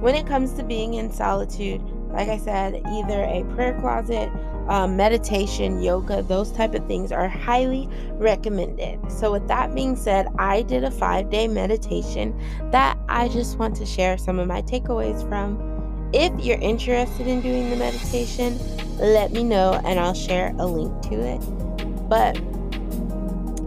When 0.00 0.14
it 0.14 0.26
comes 0.26 0.52
to 0.54 0.62
being 0.62 0.94
in 0.94 1.10
solitude, 1.10 1.82
like 2.10 2.28
I 2.28 2.38
said, 2.38 2.74
either 2.74 3.22
a 3.24 3.44
prayer 3.54 3.78
closet, 3.80 4.30
um, 4.70 4.96
meditation, 4.96 5.82
yoga, 5.82 6.22
those 6.22 6.52
type 6.52 6.74
of 6.74 6.86
things 6.86 7.10
are 7.10 7.28
highly 7.28 7.88
recommended. 8.12 9.00
So, 9.10 9.32
with 9.32 9.48
that 9.48 9.74
being 9.74 9.96
said, 9.96 10.28
I 10.38 10.62
did 10.62 10.84
a 10.84 10.92
five 10.92 11.28
day 11.28 11.48
meditation 11.48 12.40
that 12.70 12.96
I 13.08 13.28
just 13.28 13.58
want 13.58 13.74
to 13.76 13.84
share 13.84 14.16
some 14.16 14.38
of 14.38 14.46
my 14.46 14.62
takeaways 14.62 15.28
from. 15.28 15.68
If 16.12 16.32
you're 16.44 16.58
interested 16.58 17.26
in 17.26 17.40
doing 17.40 17.70
the 17.70 17.76
meditation, 17.76 18.58
let 18.98 19.32
me 19.32 19.42
know 19.42 19.80
and 19.84 19.98
I'll 19.98 20.14
share 20.14 20.54
a 20.58 20.66
link 20.66 21.02
to 21.08 21.14
it. 21.14 21.40
But 22.08 22.34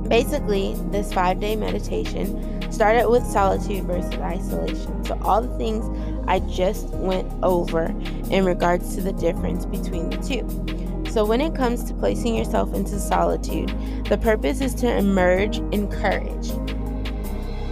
basically, 0.07 0.75
this 0.89 1.11
five 1.11 1.41
day 1.41 1.57
meditation 1.57 2.71
started 2.71 3.09
with 3.09 3.25
solitude 3.25 3.83
versus 3.83 4.13
isolation. 4.13 5.03
So, 5.03 5.19
all 5.21 5.41
the 5.41 5.57
things 5.57 5.85
I 6.29 6.39
just 6.39 6.87
went 6.91 7.29
over 7.43 7.93
in 8.31 8.45
regards 8.45 8.95
to 8.95 9.01
the 9.01 9.11
difference 9.11 9.65
between 9.65 10.09
the 10.09 10.17
two. 10.17 10.82
So, 11.13 11.23
when 11.23 11.41
it 11.41 11.53
comes 11.53 11.83
to 11.83 11.93
placing 11.93 12.33
yourself 12.33 12.73
into 12.73 12.99
solitude, 12.99 13.69
the 14.09 14.17
purpose 14.17 14.61
is 14.61 14.73
to 14.73 14.91
emerge 14.91 15.59
in 15.71 15.87
courage. 15.87 16.51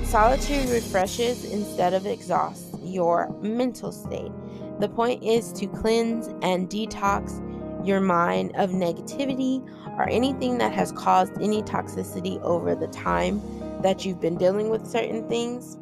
Solitude 0.03 0.69
refreshes 0.69 1.45
instead 1.45 1.95
of 1.95 2.05
exhausts 2.05 2.71
your 2.83 3.35
mental 3.41 3.91
state. 3.91 4.31
The 4.79 4.87
point 4.87 5.23
is 5.23 5.51
to 5.53 5.65
cleanse 5.65 6.27
and 6.43 6.69
detox 6.69 7.41
your 7.83 7.99
mind 7.99 8.55
of 8.57 8.69
negativity 8.69 9.67
or 9.97 10.07
anything 10.07 10.59
that 10.59 10.71
has 10.73 10.91
caused 10.91 11.33
any 11.41 11.63
toxicity 11.63 12.39
over 12.43 12.75
the 12.75 12.89
time 12.89 13.41
that 13.81 14.05
you've 14.05 14.21
been 14.21 14.37
dealing 14.37 14.69
with 14.69 14.85
certain 14.85 15.27
things. 15.27 15.79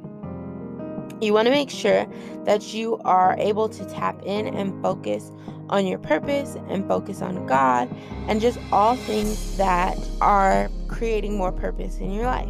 You 1.22 1.34
want 1.34 1.48
to 1.48 1.52
make 1.52 1.70
sure 1.70 2.08
that 2.46 2.74
you 2.74 2.98
are 3.00 3.36
able 3.38 3.68
to 3.70 3.86
tap 3.86 4.22
in 4.24 4.48
and 4.48 4.82
focus 4.82 5.32
on 5.70 5.86
your 5.86 6.00
purpose 6.00 6.56
and 6.68 6.88
focus 6.88 7.22
on 7.22 7.46
God 7.46 7.90
and 8.28 8.42
just 8.42 8.60
all 8.72 8.96
things 8.96 9.58
that 9.58 9.98
are 10.22 10.70
creating 10.88 11.38
more 11.38 11.52
purpose 11.52 11.98
in 11.98 12.12
your 12.12 12.26
life. 12.26 12.50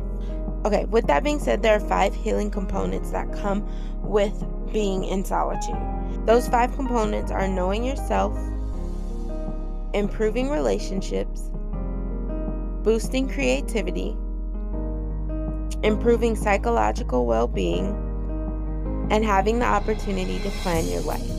Okay, 0.65 0.85
with 0.85 1.07
that 1.07 1.23
being 1.23 1.39
said, 1.39 1.63
there 1.63 1.75
are 1.75 1.79
five 1.79 2.13
healing 2.13 2.51
components 2.51 3.11
that 3.11 3.31
come 3.33 3.67
with 4.03 4.43
being 4.71 5.03
in 5.03 5.23
solitude. 5.25 5.75
Those 6.25 6.47
five 6.47 6.75
components 6.75 7.31
are 7.31 7.47
knowing 7.47 7.83
yourself, 7.83 8.37
improving 9.93 10.49
relationships, 10.49 11.49
boosting 12.83 13.29
creativity, 13.29 14.15
improving 15.81 16.35
psychological 16.35 17.25
well 17.25 17.47
being, 17.47 18.08
and 19.09 19.23
having 19.23 19.59
the 19.59 19.65
opportunity 19.65 20.39
to 20.39 20.49
plan 20.49 20.87
your 20.87 21.01
life. 21.01 21.29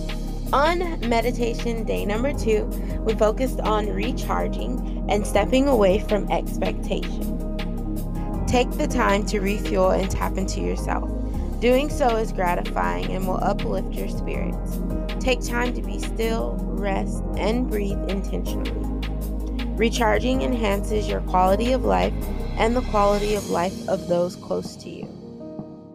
On 0.53 0.99
meditation 1.09 1.85
day 1.85 2.05
number 2.05 2.33
two, 2.33 2.65
we 3.05 3.15
focused 3.15 3.61
on 3.61 3.89
recharging 3.89 5.07
and 5.09 5.27
stepping 5.27 5.69
away 5.69 6.01
from 6.01 6.31
expectation. 6.31 7.37
Take 8.47 8.71
the 8.73 8.89
time 8.89 9.25
to 9.27 9.39
refuel 9.39 9.91
and 9.91 10.11
tap 10.11 10.37
into 10.37 10.61
yourself. 10.61 11.09
Doing 11.61 11.89
so 11.89 12.17
is 12.17 12.33
gratifying 12.33 13.13
and 13.13 13.29
will 13.29 13.43
uplift 13.45 13.93
your 13.93 14.09
spirits. 14.09 14.81
Take 15.21 15.45
time 15.45 15.75
to 15.75 15.83
be 15.83 15.99
still, 15.99 16.57
rest, 16.61 17.23
and 17.37 17.69
breathe 17.69 18.03
intentionally. 18.09 18.73
Recharging 19.77 20.43
enhances 20.43 21.09
your 21.09 21.21
quality 21.23 21.73
of 21.73 21.85
life 21.85 22.15
and 22.59 22.75
the 22.75 22.83
quality 22.83 23.35
of 23.35 23.51
life 23.51 23.89
of 23.89 24.09
those 24.09 24.37
close 24.37 24.75
to 24.77 24.91
you. 24.91 25.10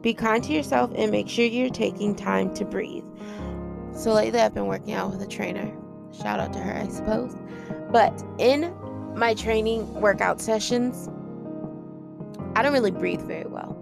Be 0.06 0.14
kind 0.14 0.44
to 0.44 0.54
yourself 0.54 0.92
and 0.96 1.10
make 1.10 1.28
sure 1.28 1.46
you're 1.46 1.68
taking 1.68 2.14
time 2.14 2.54
to 2.54 2.64
breathe. 2.64 3.04
So, 3.92 4.14
lately, 4.14 4.40
I've 4.40 4.54
been 4.54 4.68
working 4.68 4.94
out 4.94 5.10
with 5.10 5.20
a 5.24 5.26
trainer. 5.26 5.76
Shout 6.22 6.40
out 6.40 6.54
to 6.54 6.60
her, 6.60 6.80
I 6.80 6.88
suppose. 6.90 7.36
But 7.90 8.24
in 8.38 8.72
my 9.16 9.34
training 9.34 9.92
workout 9.96 10.40
sessions, 10.40 11.10
I 12.56 12.62
don't 12.62 12.72
really 12.72 12.92
breathe 12.92 13.24
very 13.24 13.48
well. 13.48 13.76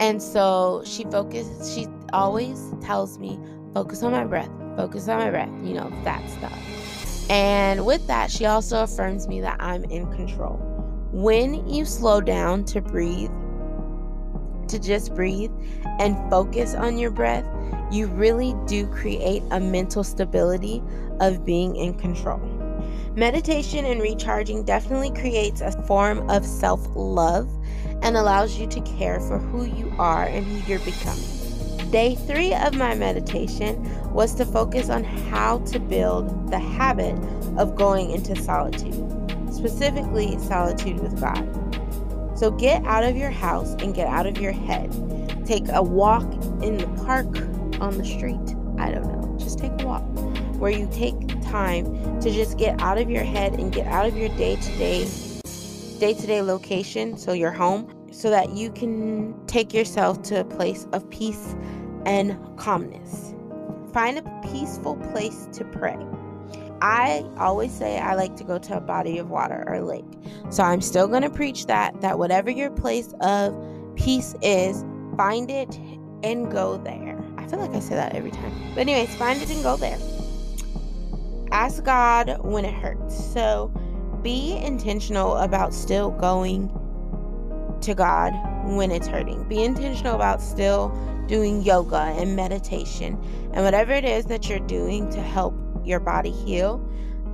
And 0.00 0.20
so 0.20 0.82
she 0.84 1.04
focuses, 1.04 1.72
she 1.72 1.86
always 2.12 2.74
tells 2.82 3.20
me, 3.20 3.38
focus 3.72 4.02
on 4.02 4.10
my 4.10 4.24
breath, 4.24 4.50
focus 4.74 5.06
on 5.06 5.20
my 5.20 5.30
breath, 5.30 5.52
you 5.62 5.74
know, 5.74 5.88
that 6.02 6.28
stuff. 6.30 7.30
And 7.30 7.86
with 7.86 8.04
that, 8.08 8.32
she 8.32 8.44
also 8.44 8.82
affirms 8.82 9.28
me 9.28 9.40
that 9.42 9.58
I'm 9.60 9.84
in 9.84 10.10
control. 10.10 10.56
When 11.12 11.68
you 11.68 11.84
slow 11.84 12.20
down 12.20 12.64
to 12.64 12.80
breathe, 12.80 13.30
to 14.70 14.78
just 14.78 15.14
breathe 15.14 15.52
and 15.98 16.16
focus 16.30 16.74
on 16.74 16.98
your 16.98 17.10
breath, 17.10 17.44
you 17.90 18.06
really 18.06 18.54
do 18.66 18.86
create 18.86 19.42
a 19.50 19.60
mental 19.60 20.04
stability 20.04 20.82
of 21.20 21.44
being 21.44 21.76
in 21.76 21.94
control. 21.94 22.40
Meditation 23.16 23.84
and 23.84 24.00
recharging 24.00 24.62
definitely 24.62 25.10
creates 25.10 25.60
a 25.60 25.72
form 25.82 26.28
of 26.30 26.46
self 26.46 26.86
love 26.94 27.50
and 28.02 28.16
allows 28.16 28.58
you 28.58 28.66
to 28.68 28.80
care 28.82 29.20
for 29.20 29.38
who 29.38 29.64
you 29.64 29.92
are 29.98 30.24
and 30.24 30.46
who 30.46 30.70
you're 30.70 30.78
becoming. 30.80 31.90
Day 31.90 32.14
three 32.14 32.54
of 32.54 32.74
my 32.76 32.94
meditation 32.94 33.82
was 34.12 34.32
to 34.36 34.46
focus 34.46 34.90
on 34.90 35.02
how 35.02 35.58
to 35.66 35.80
build 35.80 36.50
the 36.50 36.58
habit 36.58 37.18
of 37.58 37.74
going 37.74 38.12
into 38.12 38.36
solitude, 38.36 38.94
specifically 39.52 40.38
solitude 40.38 41.00
with 41.00 41.20
God. 41.20 41.59
So 42.40 42.50
get 42.50 42.82
out 42.86 43.04
of 43.04 43.18
your 43.18 43.30
house 43.30 43.74
and 43.80 43.94
get 43.94 44.06
out 44.06 44.24
of 44.24 44.38
your 44.38 44.52
head. 44.52 44.90
Take 45.44 45.64
a 45.68 45.82
walk 45.82 46.24
in 46.62 46.78
the 46.78 46.86
park, 47.04 47.26
on 47.82 47.98
the 47.98 48.04
street. 48.06 48.56
I 48.78 48.90
don't 48.90 49.04
know. 49.12 49.36
Just 49.38 49.58
take 49.58 49.72
a 49.82 49.86
walk 49.86 50.02
where 50.58 50.70
you 50.70 50.88
take 50.90 51.18
time 51.42 51.84
to 52.22 52.30
just 52.30 52.56
get 52.56 52.80
out 52.80 52.96
of 52.96 53.10
your 53.10 53.24
head 53.24 53.60
and 53.60 53.70
get 53.70 53.86
out 53.88 54.06
of 54.06 54.16
your 54.16 54.30
day 54.30 54.56
to 54.56 54.78
day 54.78 55.06
day 55.98 56.14
to 56.14 56.26
day 56.26 56.40
location, 56.40 57.18
so 57.18 57.34
your 57.34 57.52
home, 57.52 58.08
so 58.10 58.30
that 58.30 58.52
you 58.56 58.70
can 58.70 59.34
take 59.46 59.74
yourself 59.74 60.22
to 60.22 60.40
a 60.40 60.44
place 60.44 60.86
of 60.94 61.10
peace 61.10 61.54
and 62.06 62.38
calmness. 62.56 63.34
Find 63.92 64.16
a 64.16 64.40
peaceful 64.50 64.96
place 65.12 65.46
to 65.52 65.64
pray. 65.66 65.98
I 66.82 67.24
always 67.38 67.72
say 67.72 67.98
I 67.98 68.14
like 68.14 68.36
to 68.36 68.44
go 68.44 68.58
to 68.58 68.76
a 68.76 68.80
body 68.80 69.18
of 69.18 69.30
water 69.30 69.64
or 69.66 69.82
lake. 69.82 70.04
So 70.50 70.62
I'm 70.62 70.80
still 70.80 71.08
going 71.08 71.22
to 71.22 71.30
preach 71.30 71.66
that 71.66 72.00
that 72.00 72.18
whatever 72.18 72.50
your 72.50 72.70
place 72.70 73.12
of 73.20 73.56
peace 73.96 74.34
is, 74.42 74.84
find 75.16 75.50
it 75.50 75.78
and 76.22 76.50
go 76.50 76.78
there. 76.78 77.22
I 77.36 77.46
feel 77.46 77.58
like 77.58 77.74
I 77.74 77.80
say 77.80 77.94
that 77.94 78.14
every 78.14 78.30
time. 78.30 78.52
But 78.74 78.80
anyways, 78.80 79.14
find 79.16 79.40
it 79.42 79.50
and 79.50 79.62
go 79.62 79.76
there. 79.76 79.98
Ask 81.52 81.84
God 81.84 82.38
when 82.42 82.64
it 82.64 82.74
hurts. 82.74 83.32
So 83.32 83.72
be 84.22 84.56
intentional 84.56 85.36
about 85.36 85.74
still 85.74 86.10
going 86.10 86.68
to 87.82 87.94
God 87.94 88.32
when 88.64 88.90
it's 88.90 89.06
hurting. 89.06 89.48
Be 89.48 89.62
intentional 89.62 90.14
about 90.14 90.40
still 90.40 90.88
doing 91.26 91.62
yoga 91.62 92.14
and 92.16 92.36
meditation 92.36 93.18
and 93.52 93.64
whatever 93.64 93.92
it 93.92 94.04
is 94.04 94.26
that 94.26 94.48
you're 94.48 94.58
doing 94.60 95.10
to 95.10 95.22
help 95.22 95.54
your 95.84 96.00
body 96.00 96.30
heal. 96.30 96.78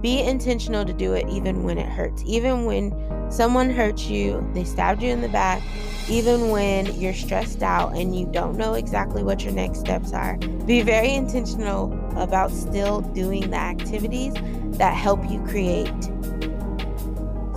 Be 0.02 0.20
intentional 0.20 0.84
to 0.84 0.92
do 0.92 1.14
it 1.14 1.26
even 1.28 1.64
when 1.64 1.78
it 1.78 1.88
hurts. 1.88 2.22
Even 2.26 2.64
when 2.64 2.92
someone 3.30 3.70
hurts 3.70 4.06
you, 4.08 4.48
they 4.52 4.62
stabbed 4.62 5.02
you 5.02 5.10
in 5.10 5.22
the 5.22 5.28
back, 5.28 5.62
even 6.08 6.50
when 6.50 6.86
you're 7.00 7.14
stressed 7.14 7.62
out 7.62 7.96
and 7.96 8.14
you 8.14 8.26
don't 8.26 8.56
know 8.56 8.74
exactly 8.74 9.22
what 9.22 9.42
your 9.42 9.52
next 9.52 9.80
steps 9.80 10.12
are. 10.12 10.36
Be 10.66 10.82
very 10.82 11.14
intentional 11.14 11.92
about 12.16 12.50
still 12.50 13.00
doing 13.00 13.50
the 13.50 13.56
activities 13.56 14.34
that 14.78 14.94
help 14.94 15.28
you 15.30 15.42
create 15.44 16.04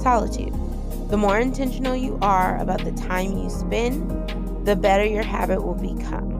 solitude. 0.01 0.53
The 1.09 1.17
more 1.17 1.39
intentional 1.39 1.95
you 1.95 2.17
are 2.21 2.57
about 2.57 2.83
the 2.85 2.91
time 2.93 3.37
you 3.37 3.49
spend, 3.49 4.65
the 4.65 4.75
better 4.75 5.05
your 5.05 5.23
habit 5.23 5.61
will 5.63 5.75
become. 5.75 6.38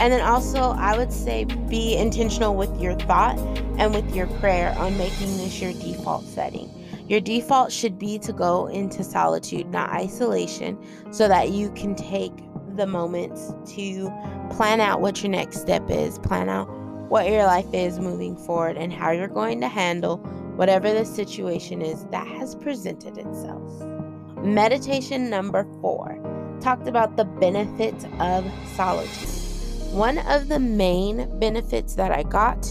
And 0.00 0.14
then 0.14 0.22
also, 0.22 0.70
I 0.78 0.96
would 0.96 1.12
say 1.12 1.44
be 1.44 1.94
intentional 1.94 2.56
with 2.56 2.80
your 2.80 2.94
thought 2.94 3.38
and 3.78 3.94
with 3.94 4.14
your 4.16 4.26
prayer 4.38 4.74
on 4.78 4.96
making 4.96 5.36
this 5.36 5.60
your 5.60 5.74
default 5.74 6.24
setting. 6.24 6.70
Your 7.06 7.20
default 7.20 7.70
should 7.70 7.98
be 7.98 8.18
to 8.20 8.32
go 8.32 8.66
into 8.68 9.04
solitude, 9.04 9.70
not 9.70 9.90
isolation, 9.90 10.78
so 11.10 11.28
that 11.28 11.50
you 11.50 11.70
can 11.72 11.94
take 11.94 12.32
the 12.76 12.86
moments 12.86 13.52
to 13.74 14.10
plan 14.50 14.80
out 14.80 15.02
what 15.02 15.22
your 15.22 15.30
next 15.30 15.60
step 15.60 15.90
is, 15.90 16.18
plan 16.20 16.48
out 16.48 16.66
what 17.10 17.28
your 17.28 17.44
life 17.44 17.66
is 17.74 17.98
moving 17.98 18.36
forward, 18.36 18.78
and 18.78 18.94
how 18.94 19.10
you're 19.10 19.28
going 19.28 19.60
to 19.60 19.68
handle 19.68 20.16
whatever 20.56 20.94
the 20.94 21.04
situation 21.04 21.82
is 21.82 22.06
that 22.06 22.26
has 22.26 22.54
presented 22.54 23.18
itself. 23.18 23.82
Meditation 24.42 25.28
number 25.28 25.64
four 25.82 26.18
talked 26.60 26.88
about 26.88 27.18
the 27.18 27.24
benefits 27.24 28.06
of 28.18 28.50
solitude. 28.76 29.39
One 29.90 30.18
of 30.18 30.46
the 30.46 30.60
main 30.60 31.40
benefits 31.40 31.96
that 31.96 32.12
I 32.12 32.22
got 32.22 32.64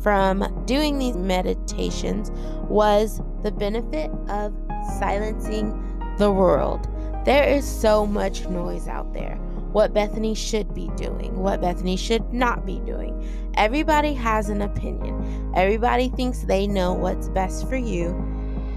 from 0.00 0.64
doing 0.66 1.00
these 1.00 1.16
meditations 1.16 2.30
was 2.68 3.20
the 3.42 3.50
benefit 3.50 4.08
of 4.28 4.54
silencing 5.00 5.72
the 6.18 6.30
world. 6.30 6.88
There 7.24 7.42
is 7.42 7.66
so 7.66 8.06
much 8.06 8.46
noise 8.46 8.86
out 8.86 9.12
there. 9.12 9.34
What 9.72 9.92
Bethany 9.92 10.36
should 10.36 10.72
be 10.74 10.88
doing, 10.96 11.36
what 11.36 11.60
Bethany 11.60 11.96
should 11.96 12.32
not 12.32 12.64
be 12.64 12.78
doing. 12.80 13.50
Everybody 13.56 14.14
has 14.14 14.48
an 14.48 14.62
opinion. 14.62 15.52
Everybody 15.56 16.08
thinks 16.10 16.44
they 16.44 16.68
know 16.68 16.92
what's 16.92 17.28
best 17.30 17.68
for 17.68 17.76
you, 17.76 18.14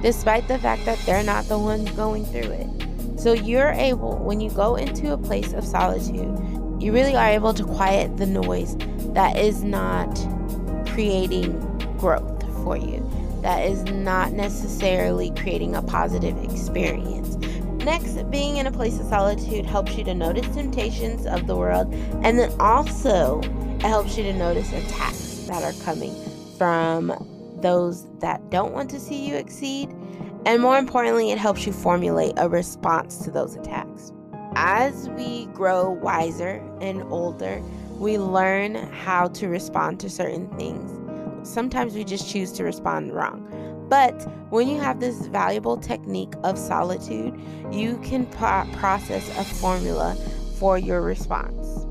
despite 0.02 0.48
the 0.48 0.58
fact 0.58 0.84
that 0.86 0.98
they're 1.06 1.22
not 1.22 1.46
the 1.46 1.60
ones 1.60 1.92
going 1.92 2.26
through 2.26 2.52
it. 2.52 3.20
So 3.20 3.34
you're 3.34 3.70
able, 3.70 4.18
when 4.18 4.42
you 4.42 4.50
go 4.50 4.78
into 4.78 5.14
a 5.14 5.18
place 5.18 5.54
of 5.54 5.64
solitude, 5.64 6.36
you 6.80 6.94
really 6.94 7.16
are 7.16 7.28
able 7.28 7.54
to 7.54 7.64
quiet 7.64 8.18
the 8.18 8.26
noise 8.26 8.76
that 9.14 9.38
is 9.38 9.64
not 9.64 10.14
creating 10.90 11.60
growth 11.98 12.44
for 12.64 12.78
you, 12.78 13.08
that 13.42 13.66
is 13.66 13.84
not 13.86 14.32
necessarily 14.32 15.32
creating 15.32 15.76
a 15.76 15.82
positive 15.82 16.38
experience. 16.44 17.36
Next, 17.84 18.30
being 18.30 18.58
in 18.58 18.68
a 18.68 18.72
place 18.72 19.00
of 19.00 19.08
solitude 19.08 19.66
helps 19.66 19.98
you 19.98 20.04
to 20.04 20.14
notice 20.14 20.46
temptations 20.54 21.26
of 21.26 21.48
the 21.48 21.56
world, 21.56 21.94
and 22.24 22.38
then 22.38 22.54
also 22.60 23.40
it 23.42 23.82
helps 23.82 24.18
you 24.18 24.24
to 24.24 24.34
notice 24.34 24.72
attacks 24.74 25.46
that 25.48 25.64
are 25.64 25.84
coming 25.84 26.14
from 26.58 27.14
those 27.62 28.06
that 28.20 28.50
don't 28.50 28.74
want 28.74 28.90
to 28.90 29.00
see 29.00 29.28
you 29.28 29.36
exceed. 29.36 29.90
And 30.46 30.62
more 30.62 30.78
importantly, 30.78 31.32
it 31.32 31.38
helps 31.38 31.66
you 31.66 31.74
formulate 31.74 32.34
a 32.38 32.50
response 32.50 33.18
to 33.20 33.32
those 33.32 33.56
attacks 33.56 34.12
as 34.60 35.08
we 35.10 35.46
grow 35.54 35.92
wiser 35.92 36.64
and 36.82 37.04
older, 37.12 37.62
we 38.00 38.18
learn 38.18 38.74
how 38.92 39.28
to 39.28 39.48
respond 39.48 40.00
to 40.00 40.10
certain 40.10 40.50
things. 40.58 40.92
Sometimes 41.48 41.94
we 41.94 42.04
just 42.04 42.28
choose 42.28 42.52
to 42.54 42.64
respond 42.64 43.14
wrong. 43.14 43.86
But 43.88 44.20
when 44.50 44.68
you 44.68 44.80
have 44.80 45.00
this 45.00 45.28
valuable 45.28 45.78
technique 45.78 46.34
of 46.44 46.58
solitude, 46.58 47.40
you 47.72 48.00
can 48.00 48.26
pro- 48.26 48.68
process 48.74 49.30
a 49.38 49.44
formula 49.44 50.18
for 50.58 50.80
your 50.80 51.02
response. 51.02 51.86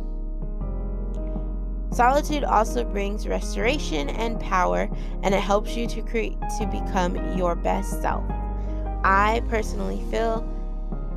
Solitude 1.95 2.43
also 2.43 2.83
brings 2.83 3.29
restoration 3.29 4.11
and 4.11 4.41
power, 4.41 4.91
and 5.23 5.37
it 5.37 5.41
helps 5.41 5.77
you 5.77 5.87
to 5.87 6.03
create 6.03 6.37
to 6.59 6.67
become 6.67 7.39
your 7.39 7.55
best 7.55 8.03
self. 8.03 8.25
I 9.05 9.41
personally 9.49 10.03
feel 10.11 10.45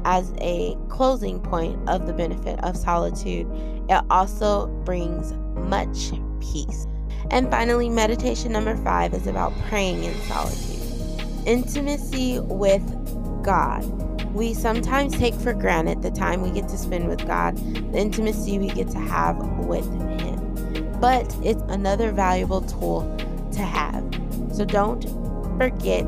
as 0.05 0.33
a 0.39 0.77
closing 0.89 1.39
point 1.39 1.77
of 1.89 2.07
the 2.07 2.13
benefit 2.13 2.63
of 2.63 2.75
solitude, 2.77 3.47
it 3.89 4.01
also 4.09 4.67
brings 4.85 5.33
much 5.67 6.11
peace. 6.41 6.87
And 7.31 7.49
finally, 7.51 7.89
meditation 7.89 8.51
number 8.51 8.75
five 8.77 9.13
is 9.13 9.27
about 9.27 9.53
praying 9.67 10.03
in 10.03 10.13
solitude. 10.21 11.47
Intimacy 11.47 12.39
with 12.39 12.83
God. 13.43 13.83
We 14.33 14.53
sometimes 14.53 15.17
take 15.17 15.33
for 15.33 15.53
granted 15.53 16.01
the 16.01 16.11
time 16.11 16.41
we 16.41 16.51
get 16.51 16.69
to 16.69 16.77
spend 16.77 17.07
with 17.07 17.25
God, 17.25 17.57
the 17.91 17.97
intimacy 17.97 18.59
we 18.59 18.69
get 18.69 18.89
to 18.91 18.99
have 18.99 19.37
with 19.59 19.85
Him. 20.21 20.99
But 20.99 21.35
it's 21.43 21.61
another 21.63 22.11
valuable 22.11 22.61
tool 22.61 23.01
to 23.53 23.61
have. 23.61 24.03
So 24.53 24.65
don't 24.65 25.03
forget 25.57 26.05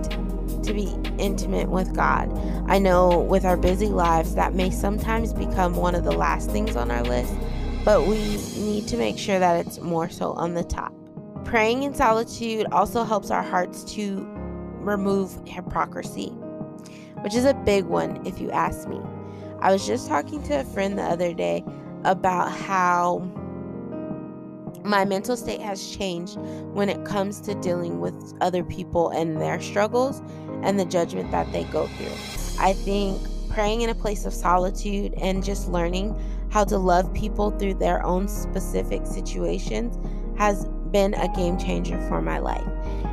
to 0.63 0.73
be 0.73 0.93
intimate 1.17 1.69
with 1.69 1.95
God. 1.95 2.31
I 2.67 2.79
know 2.79 3.19
with 3.19 3.45
our 3.45 3.57
busy 3.57 3.87
lives, 3.87 4.35
that 4.35 4.53
may 4.53 4.69
sometimes 4.69 5.33
become 5.33 5.75
one 5.75 5.95
of 5.95 6.03
the 6.03 6.11
last 6.11 6.49
things 6.51 6.75
on 6.75 6.91
our 6.91 7.03
list, 7.03 7.33
but 7.83 8.05
we 8.07 8.37
need 8.57 8.87
to 8.87 8.97
make 8.97 9.17
sure 9.17 9.39
that 9.39 9.65
it's 9.65 9.79
more 9.79 10.09
so 10.09 10.33
on 10.33 10.53
the 10.53 10.63
top. 10.63 10.93
Praying 11.43 11.83
in 11.83 11.93
solitude 11.93 12.67
also 12.71 13.03
helps 13.03 13.31
our 13.31 13.43
hearts 13.43 13.83
to 13.95 14.25
remove 14.79 15.37
hypocrisy, 15.45 16.29
which 17.21 17.35
is 17.35 17.45
a 17.45 17.53
big 17.53 17.85
one 17.85 18.25
if 18.25 18.39
you 18.39 18.51
ask 18.51 18.87
me. 18.87 18.99
I 19.59 19.71
was 19.71 19.85
just 19.85 20.07
talking 20.07 20.41
to 20.43 20.59
a 20.61 20.63
friend 20.63 20.97
the 20.97 21.03
other 21.03 21.33
day 21.33 21.63
about 22.03 22.51
how 22.51 23.19
my 24.83 25.05
mental 25.05 25.37
state 25.37 25.61
has 25.61 25.95
changed 25.95 26.37
when 26.73 26.89
it 26.89 27.05
comes 27.05 27.39
to 27.41 27.53
dealing 27.55 27.99
with 27.99 28.33
other 28.41 28.63
people 28.63 29.09
and 29.09 29.39
their 29.39 29.59
struggles 29.61 30.21
and 30.63 30.79
the 30.79 30.85
judgment 30.85 31.31
that 31.31 31.51
they 31.51 31.63
go 31.65 31.87
through. 31.87 32.61
I 32.63 32.73
think 32.73 33.21
praying 33.49 33.81
in 33.81 33.89
a 33.89 33.95
place 33.95 34.25
of 34.25 34.33
solitude 34.33 35.13
and 35.17 35.43
just 35.43 35.69
learning 35.69 36.15
how 36.51 36.63
to 36.65 36.77
love 36.77 37.13
people 37.13 37.51
through 37.51 37.75
their 37.75 38.03
own 38.05 38.27
specific 38.27 39.05
situations 39.05 39.97
has 40.37 40.65
been 40.91 41.13
a 41.15 41.33
game 41.35 41.57
changer 41.57 41.99
for 42.07 42.21
my 42.21 42.39
life. 42.39 42.67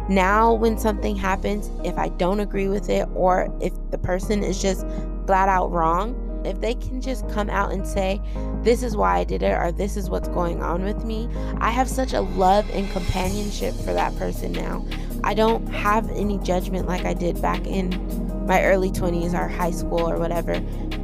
Now, 0.09 0.55
when 0.55 0.79
something 0.79 1.17
happens, 1.17 1.71
if 1.85 1.99
I 1.99 2.09
don't 2.09 2.41
agree 2.41 2.69
with 2.69 2.89
it 2.89 3.09
or 3.15 3.55
if 3.61 3.73
the 3.91 3.99
person 3.99 4.43
is 4.43 4.61
just 4.61 4.87
flat 5.27 5.49
out 5.49 5.71
wrong, 5.71 6.15
if 6.45 6.61
they 6.61 6.75
can 6.75 7.01
just 7.01 7.29
come 7.29 7.51
out 7.51 7.73
and 7.73 7.87
say, 7.87 8.21
This 8.63 8.83
is 8.83 8.97
why 8.97 9.19
I 9.19 9.25
did 9.25 9.43
it, 9.43 9.53
or 9.53 9.73
this 9.73 9.97
is 9.97 10.11
what's 10.11 10.29
going 10.29 10.63
on 10.63 10.85
with 10.85 11.05
me, 11.05 11.29
I 11.59 11.71
have 11.71 11.89
such 11.89 12.13
a 12.13 12.21
love 12.21 12.69
and 12.71 12.91
companionship 12.91 13.75
for 13.75 13.93
that 13.93 14.17
person 14.17 14.53
now. 14.53 14.85
I 15.25 15.35
don't 15.35 15.67
have 15.69 16.09
any 16.11 16.39
judgment 16.39 16.87
like 16.87 17.05
I 17.05 17.15
did 17.15 17.41
back 17.43 17.67
in 17.67 18.47
my 18.47 18.63
early 18.65 18.91
20s 18.91 19.35
or 19.35 19.49
high 19.49 19.71
school 19.71 20.09
or 20.09 20.19
whatever, 20.19 20.57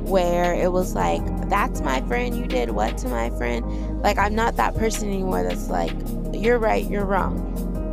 where 0.05 0.55
it 0.55 0.73
was 0.73 0.95
like, 0.95 1.23
That's 1.49 1.81
my 1.81 2.01
friend, 2.03 2.37
you 2.37 2.47
did 2.47 2.71
what 2.71 2.97
to 2.99 3.09
my 3.09 3.31
friend? 3.31 4.03
Like, 4.03 4.19
I'm 4.19 4.35
not 4.35 4.57
that 4.57 4.75
person 4.77 5.09
anymore 5.09 5.43
that's 5.43 5.69
like, 5.69 5.93
You're 6.33 6.59
right, 6.59 6.89
you're 6.89 7.05
wrong. 7.05 7.51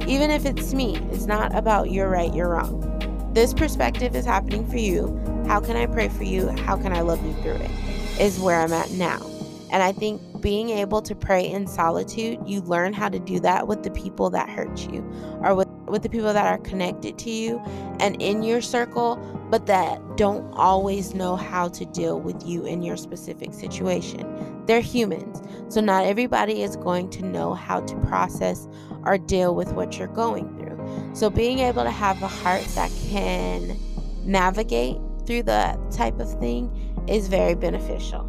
Even 0.08 0.32
if 0.32 0.46
it's 0.46 0.74
me, 0.74 0.98
it's 1.12 1.26
not 1.26 1.56
about 1.56 1.92
you're 1.92 2.10
right, 2.10 2.34
you're 2.34 2.50
wrong. 2.50 2.88
This 3.34 3.54
perspective 3.54 4.16
is 4.16 4.26
happening 4.26 4.68
for 4.68 4.78
you 4.78 5.31
how 5.48 5.60
can 5.60 5.76
I 5.76 5.86
pray 5.86 6.10
for 6.10 6.24
you? 6.24 6.50
How 6.50 6.76
can 6.76 6.94
I 6.94 7.02
love 7.02 7.26
you 7.26 7.34
through 7.42 7.56
it? 7.56 7.72
Is 8.20 8.40
where 8.40 8.60
I'm 8.60 8.74
at 8.74 8.92
now. 8.92 9.26
And 9.72 9.82
I 9.82 9.94
think 9.94 10.22
being 10.42 10.70
able 10.70 11.02
to 11.02 11.16
pray 11.16 11.50
in 11.50 11.66
solitude, 11.66 12.40
you 12.46 12.62
learn 12.62 12.94
how 12.94 13.08
to 13.08 13.20
do 13.20 13.40
that 13.40 13.68
with 13.68 13.84
the 13.84 13.92
people 13.92 14.30
that 14.32 14.50
hurt 14.50 14.92
you 14.92 15.02
or 15.42 15.56
with, 15.56 15.68
with 15.88 16.04
the 16.04 16.10
people 16.10 16.34
that 16.34 16.46
are 16.46 16.58
connected 16.58 17.18
to 17.20 17.30
you 17.30 17.60
and 18.00 18.22
in 18.22 18.44
your 18.44 18.62
circle, 18.62 19.16
but 19.50 19.68
that 19.68 20.02
don't 20.18 20.52
always 20.54 21.14
know 21.14 21.36
how 21.36 21.70
to 21.70 21.86
deal 21.86 22.20
with 22.20 22.46
you 22.46 22.66
in 22.66 22.82
your 22.82 22.98
specific 22.98 23.54
situation. 23.54 24.66
They're 24.66 24.82
humans. 24.82 25.42
So, 25.70 25.80
not 25.80 26.06
everybody 26.06 26.64
is 26.64 26.76
going 26.76 27.10
to 27.12 27.26
know 27.26 27.54
how 27.54 27.82
to 27.82 27.96
process 28.02 28.68
or 29.04 29.18
deal 29.18 29.56
with 29.56 29.72
what 29.74 29.98
you're 29.98 30.08
going 30.08 30.54
through. 30.58 31.16
So, 31.16 31.30
being 31.30 31.60
able 31.60 31.84
to 31.84 31.92
have 31.92 32.22
a 32.22 32.28
heart 32.28 32.64
that 32.76 32.92
can 33.10 33.78
navigate 34.24 34.98
through 35.32 35.44
that 35.44 35.80
type 35.92 36.20
of 36.20 36.30
thing 36.42 36.70
is 37.08 37.30
very 37.30 37.56
beneficial. 37.56 38.28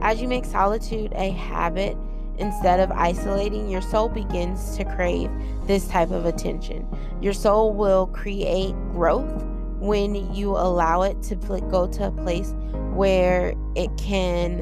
As 0.00 0.20
you 0.20 0.26
make 0.26 0.44
solitude 0.44 1.12
a 1.14 1.30
habit, 1.30 1.96
instead 2.38 2.80
of 2.80 2.90
isolating, 2.90 3.70
your 3.70 3.80
soul 3.80 4.08
begins 4.08 4.76
to 4.76 4.84
crave 4.84 5.30
this 5.68 5.86
type 5.86 6.10
of 6.10 6.26
attention. 6.26 6.84
Your 7.22 7.32
soul 7.32 7.72
will 7.72 8.08
create 8.08 8.74
growth 8.90 9.44
when 9.78 10.34
you 10.34 10.50
allow 10.50 11.02
it 11.02 11.22
to 11.22 11.36
go 11.36 11.86
to 11.86 12.08
a 12.08 12.10
place 12.10 12.52
where 12.92 13.54
it 13.76 13.96
can 13.96 14.58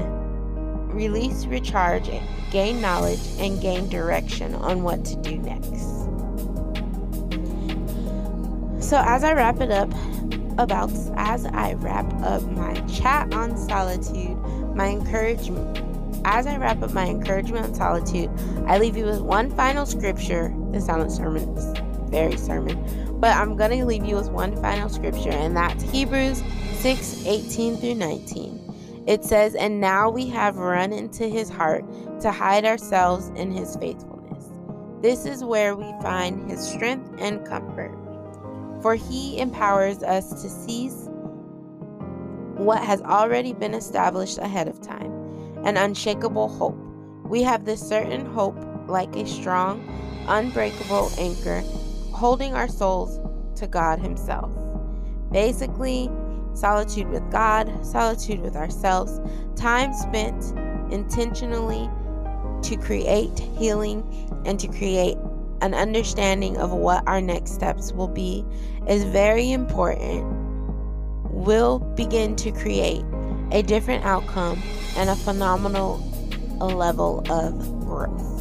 release, 0.89 1.47
recharge, 1.47 2.11
gain 2.51 2.79
knowledge, 2.79 3.21
and 3.39 3.59
gain 3.59 3.89
direction 3.89 4.53
on 4.53 4.83
what 4.83 5.03
to 5.03 5.15
do 5.15 5.37
next. 5.37 5.95
So, 8.87 9.01
as 9.03 9.23
I 9.23 9.33
wrap 9.33 9.61
it 9.61 9.71
up, 9.71 9.89
about 10.57 10.91
as 11.15 11.45
I 11.45 11.73
wrap 11.73 12.11
up 12.21 12.43
my 12.51 12.73
chat 12.81 13.33
on 13.33 13.57
solitude, 13.57 14.37
my 14.75 14.89
encouragement. 14.89 15.81
As 16.25 16.47
I 16.47 16.57
wrap 16.57 16.81
up 16.81 16.93
my 16.93 17.07
encouragement 17.07 17.65
on 17.65 17.73
solitude, 17.75 18.29
I 18.67 18.77
leave 18.77 18.97
you 18.97 19.05
with 19.05 19.21
one 19.21 19.51
final 19.51 19.85
scripture. 19.85 20.53
This 20.71 20.85
sounds 20.85 21.15
sermon, 21.15 21.57
is 21.57 21.73
very 22.09 22.37
sermon, 22.37 23.19
but 23.19 23.35
I'm 23.35 23.55
gonna 23.55 23.85
leave 23.85 24.05
you 24.05 24.15
with 24.15 24.29
one 24.29 24.55
final 24.61 24.89
scripture, 24.89 25.31
and 25.31 25.55
that's 25.55 25.83
Hebrews 25.83 26.41
6 26.79 27.25
18 27.25 27.77
through 27.77 27.95
19. 27.95 29.03
It 29.07 29.23
says, 29.23 29.55
And 29.55 29.79
now 29.79 30.09
we 30.09 30.27
have 30.29 30.57
run 30.57 30.91
into 30.91 31.27
his 31.27 31.49
heart 31.49 31.85
to 32.21 32.31
hide 32.31 32.65
ourselves 32.65 33.29
in 33.35 33.51
his 33.51 33.75
faithfulness. 33.75 34.45
This 35.01 35.25
is 35.25 35.43
where 35.43 35.75
we 35.75 35.91
find 36.01 36.49
his 36.49 36.65
strength 36.65 37.09
and 37.19 37.45
comfort. 37.45 37.95
For 38.85 38.93
he 38.93 39.39
empowers 39.39 40.03
us 40.03 40.43
to 40.43 40.47
seize 40.47 41.09
what 42.55 42.83
has 42.83 43.01
already 43.01 43.51
been 43.51 43.73
established 43.73 44.37
ahead 44.37 44.67
of 44.67 44.79
time 44.79 45.11
an 45.65 45.75
unshakable 45.75 46.49
hope. 46.49 46.77
We 47.27 47.41
have 47.41 47.65
this 47.65 47.81
certain 47.81 48.27
hope 48.27 48.55
like 48.87 49.15
a 49.15 49.25
strong, 49.25 49.83
unbreakable 50.27 51.09
anchor 51.17 51.63
holding 52.13 52.53
our 52.53 52.67
souls 52.67 53.19
to 53.59 53.65
God 53.65 53.97
Himself. 53.97 54.51
Basically, 55.31 56.07
solitude 56.53 57.09
with 57.09 57.27
God, 57.31 57.83
solitude 57.83 58.41
with 58.41 58.55
ourselves, 58.55 59.19
time 59.55 59.95
spent 59.95 60.53
intentionally 60.93 61.89
to 62.61 62.77
create 62.77 63.39
healing 63.57 64.03
and 64.45 64.59
to 64.59 64.67
create 64.67 65.17
an 65.65 65.73
understanding 65.73 66.57
of 66.57 66.71
what 66.71 67.03
our 67.07 67.19
next 67.19 67.53
steps 67.53 67.91
will 67.91 68.07
be 68.07 68.45
is 68.87 69.03
very 69.03 69.51
important. 69.51 70.23
We'll 71.31 71.79
begin 71.79 72.35
to 72.37 72.51
create 72.51 73.03
a 73.51 73.63
different 73.63 74.05
outcome 74.05 74.61
and 74.95 75.09
a 75.09 75.15
phenomenal 75.15 75.97
level 76.59 77.23
of 77.31 77.57
growth. 77.81 78.34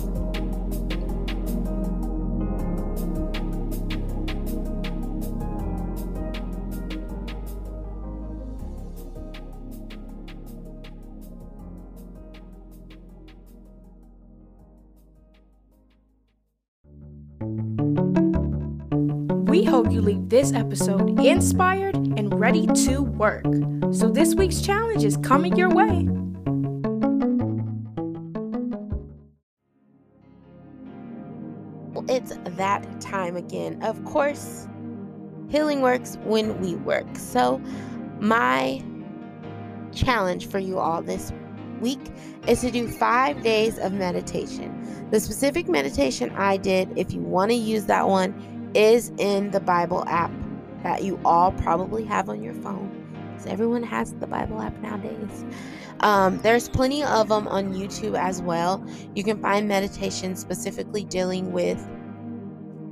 We 19.55 19.63
hope 19.63 19.93
you 19.93 20.03
leave 20.03 20.31
this 20.31 20.53
episode 20.53 21.21
inspired 21.21 21.95
and 21.95 22.41
ready 22.41 22.67
to 22.67 23.03
work. 23.03 23.47
So, 23.93 24.11
this 24.11 24.35
week's 24.35 24.61
challenge 24.61 25.05
is 25.05 25.17
coming 25.19 25.55
your 25.55 25.69
way. 25.69 26.09
It's 32.13 32.37
that 32.57 33.01
time 33.01 33.37
again. 33.37 33.81
Of 33.85 34.05
course, 34.05 34.67
healing 35.49 35.83
works 35.83 36.19
when 36.25 36.61
we 36.61 36.75
work. 36.75 37.07
So, 37.17 37.63
my 38.19 38.83
challenge 39.93 40.49
for 40.49 40.59
you 40.59 40.81
all 40.81 41.01
this 41.01 41.33
week 41.81 42.01
is 42.49 42.61
to 42.63 42.73
do 42.73 42.89
five 42.89 43.41
days 43.45 43.79
of 43.79 43.93
meditation. 43.93 45.07
The 45.13 45.21
specific 45.21 45.69
meditation 45.69 46.31
I 46.31 46.57
did, 46.57 46.99
if 46.99 47.13
you 47.13 47.21
want 47.21 47.53
to 47.53 47.57
use 47.57 47.85
that 47.85 48.09
one, 48.09 48.54
is 48.75 49.13
in 49.19 49.51
the 49.51 49.61
Bible 49.61 50.05
app 50.07 50.31
that 50.83 51.03
you 51.03 51.19
all 51.25 51.53
probably 51.53 52.05
have 52.05 52.29
on 52.29 52.43
your 52.43 52.55
phone. 52.55 53.05
Everyone 53.47 53.83
has 53.83 54.15
the 54.15 54.27
Bible 54.27 54.61
app 54.61 54.75
nowadays. 54.81 55.45
Um, 56.01 56.39
there's 56.39 56.69
plenty 56.69 57.03
of 57.03 57.29
them 57.29 57.47
on 57.49 57.75
YouTube 57.75 58.19
as 58.19 58.41
well. 58.41 58.85
You 59.15 59.23
can 59.23 59.41
find 59.41 59.69
meditations 59.69 60.41
specifically 60.41 61.05
dealing 61.05 61.53
with 61.53 61.79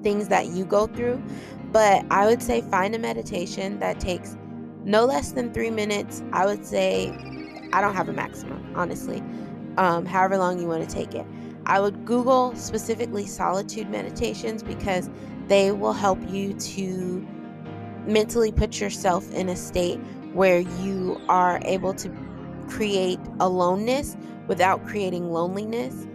things 0.03 0.29
that 0.29 0.49
you 0.49 0.65
go 0.65 0.87
through. 0.87 1.23
But 1.71 2.05
I 2.11 2.27
would 2.27 2.43
say 2.43 2.61
find 2.61 2.95
a 2.95 2.99
meditation 2.99 3.79
that 3.79 3.99
takes 3.99 4.37
no 4.85 5.07
less 5.07 5.33
than 5.33 5.53
three 5.53 5.71
minutes. 5.71 6.23
I 6.33 6.45
would 6.45 6.67
say, 6.67 7.11
I 7.73 7.81
don't 7.81 7.95
have 7.95 8.09
a 8.09 8.13
maximum, 8.13 8.75
honestly, 8.77 9.23
um, 9.79 10.05
however 10.05 10.37
long 10.37 10.61
you 10.61 10.67
want 10.67 10.87
to 10.87 10.95
take 10.95 11.15
it. 11.15 11.27
I 11.65 11.81
would 11.81 12.05
Google 12.05 12.55
specifically 12.57 13.25
solitude 13.25 13.89
meditations 13.89 14.63
because 14.63 15.09
they 15.53 15.71
will 15.71 15.93
help 15.93 16.19
you 16.31 16.55
to 16.55 17.27
mentally 18.07 18.51
put 18.51 18.81
yourself 18.81 19.31
in 19.33 19.51
a 19.51 19.57
state 19.57 19.99
where 20.33 20.61
you 20.61 21.21
are 21.29 21.61
able 21.67 21.93
to 21.93 22.11
create 22.69 23.21
aloneness 23.39 24.17
without 24.49 24.83
creating 24.87 25.31
loneliness. 25.31 26.07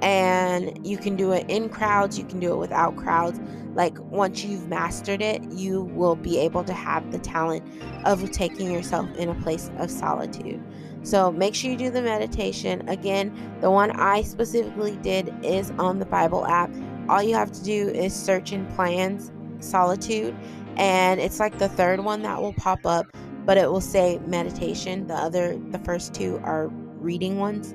And 0.00 0.86
you 0.86 0.96
can 0.96 1.14
do 1.14 1.32
it 1.32 1.44
in 1.50 1.68
crowds, 1.68 2.18
you 2.18 2.24
can 2.24 2.40
do 2.40 2.54
it 2.54 2.56
without 2.56 2.96
crowds. 2.96 3.38
Like 3.74 3.98
once 4.00 4.42
you've 4.42 4.66
mastered 4.68 5.20
it, 5.20 5.42
you 5.50 5.82
will 5.82 6.16
be 6.16 6.38
able 6.38 6.64
to 6.64 6.72
have 6.72 7.12
the 7.12 7.18
talent 7.18 7.66
of 8.06 8.30
taking 8.30 8.72
yourself 8.72 9.14
in 9.16 9.28
a 9.28 9.34
place 9.42 9.70
of 9.76 9.90
solitude. 9.90 10.62
So 11.02 11.30
make 11.30 11.54
sure 11.54 11.70
you 11.70 11.76
do 11.76 11.90
the 11.90 12.00
meditation. 12.00 12.88
Again, 12.88 13.30
the 13.60 13.70
one 13.70 13.90
I 13.90 14.22
specifically 14.22 14.96
did 15.02 15.34
is 15.44 15.70
on 15.72 15.98
the 15.98 16.06
Bible 16.06 16.46
app 16.46 16.70
all 17.08 17.22
you 17.22 17.34
have 17.34 17.52
to 17.52 17.62
do 17.62 17.88
is 17.88 18.14
search 18.14 18.52
in 18.52 18.66
plans 18.74 19.32
solitude 19.60 20.34
and 20.76 21.20
it's 21.20 21.40
like 21.40 21.58
the 21.58 21.68
third 21.68 22.00
one 22.00 22.22
that 22.22 22.40
will 22.40 22.52
pop 22.54 22.84
up 22.84 23.06
but 23.46 23.56
it 23.56 23.70
will 23.70 23.80
say 23.80 24.18
meditation. 24.26 25.06
The 25.06 25.14
other 25.14 25.58
the 25.70 25.78
first 25.78 26.12
two 26.12 26.40
are 26.42 26.68
reading 26.98 27.38
ones 27.38 27.74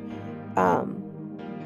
um 0.58 0.98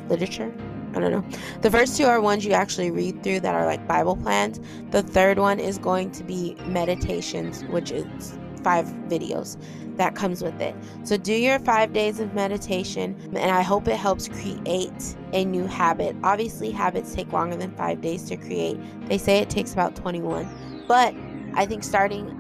literature. 0.08 0.54
I 0.94 1.00
don't 1.00 1.12
know. 1.12 1.26
The 1.62 1.72
first 1.72 1.98
two 1.98 2.06
are 2.06 2.22
ones 2.22 2.46
you 2.46 2.54
actually 2.54 2.90
read 2.92 3.22
through 3.22 3.42
that 3.42 3.54
are 3.56 3.66
like 3.66 3.86
bible 3.88 4.16
plans. 4.16 4.62
The 4.92 5.02
third 5.02 5.40
one 5.40 5.60
is 5.60 5.78
going 5.78 6.12
to 6.12 6.24
be 6.24 6.56
meditations 6.68 7.66
which 7.66 7.92
is 7.92 8.38
five 8.64 8.86
videos 9.10 9.58
that 9.98 10.16
comes 10.16 10.44
with 10.44 10.60
it. 10.62 10.76
So 11.04 11.18
do 11.18 11.34
your 11.34 11.60
five 11.60 11.94
days 11.94 12.20
of 12.20 12.34
meditation, 12.34 13.16
and 13.36 13.52
I 13.52 13.62
hope 13.62 13.88
it 13.88 13.98
helps 13.98 14.28
create 14.28 15.16
a 15.34 15.46
new 15.46 15.66
habit. 15.66 16.16
Obviously, 16.24 16.72
habits 16.72 17.14
take 17.14 17.32
longer 17.32 17.56
than 17.56 17.72
five 17.76 18.02
days 18.02 18.24
to 18.30 18.38
create. 18.38 18.78
They 19.08 19.18
say 19.18 19.40
it 19.40 19.50
takes 19.50 19.74
about 19.74 19.96
21, 19.96 20.86
but 20.88 21.14
I 21.54 21.66
think 21.66 21.84
starting 21.84 22.32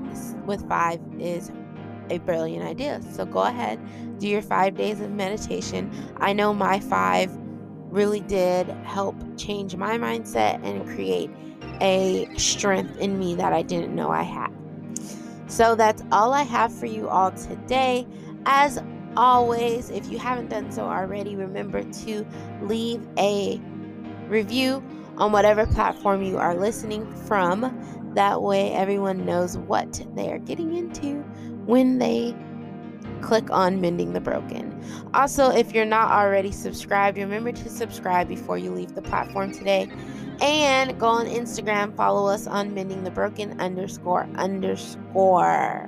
with 0.46 0.68
five 0.68 1.00
is 1.20 1.52
a 2.10 2.20
brilliant 2.20 2.66
idea. 2.66 3.02
So 3.12 3.26
go 3.26 3.40
ahead, 3.40 3.80
do 4.20 4.28
your 4.28 4.42
five 4.42 4.76
days 4.76 5.02
of 5.02 5.12
meditation. 5.12 5.92
I 6.18 6.34
know 6.34 6.54
my 6.54 6.80
five 6.80 7.32
really 7.90 8.20
did 8.22 8.68
help 8.84 9.16
change 9.38 9.76
my 9.76 9.98
mindset 9.98 10.64
and 10.64 10.86
create 10.86 11.32
a 11.82 12.28
strength 12.38 12.98
in 12.98 13.18
me 13.18 13.36
that 13.36 13.54
I 13.54 13.62
didn't 13.62 13.96
know 13.96 14.10
I 14.10 14.24
had. 14.24 14.52
So 15.48 15.76
that's 15.76 16.04
all 16.12 16.34
I 16.34 16.44
have 16.44 16.74
for 16.74 16.86
you 16.86 17.08
all 17.08 17.32
today. 17.32 18.08
As 18.46 18.82
always, 19.16 19.90
if 19.90 20.10
you 20.12 20.18
haven't 20.18 20.50
done 20.50 20.72
so 20.72 20.84
already, 20.84 21.36
remember 21.36 21.84
to 21.84 22.26
leave 22.62 23.06
a 23.18 23.62
review 24.28 24.84
on 25.18 25.32
whatever 25.32 25.66
platform 25.68 26.22
you 26.24 26.38
are 26.38 26.56
listening 26.56 27.12
from. 27.26 28.12
That 28.16 28.42
way, 28.42 28.72
everyone 28.72 29.26
knows 29.26 29.58
what 29.58 30.06
they 30.16 30.32
are 30.32 30.40
getting 30.40 30.76
into 30.76 31.22
when 31.66 32.00
they 32.00 32.36
click 33.22 33.50
on 33.50 33.82
Mending 33.82 34.14
the 34.14 34.22
Broken. 34.22 34.82
Also, 35.14 35.50
if 35.50 35.74
you're 35.74 35.86
not 35.86 36.12
already 36.12 36.52
subscribed, 36.52 37.18
remember 37.18 37.52
to 37.52 37.70
subscribe 37.70 38.28
before 38.28 38.58
you 38.58 38.72
leave 38.72 38.96
the 38.96 39.02
platform 39.02 39.52
today. 39.52 39.90
And 40.42 41.00
go 41.00 41.08
on 41.08 41.28
Instagram, 41.28 41.96
follow 41.96 42.28
us 42.28 42.48
on 42.48 42.74
Mending 42.74 43.04
the 43.04 43.12
Broken 43.12 43.60
underscore 43.60 44.28
underscore. 44.36 45.88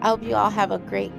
I 0.00 0.08
hope 0.08 0.22
you 0.22 0.34
all 0.34 0.50
have 0.50 0.70
a 0.70 0.78
great 0.78 1.12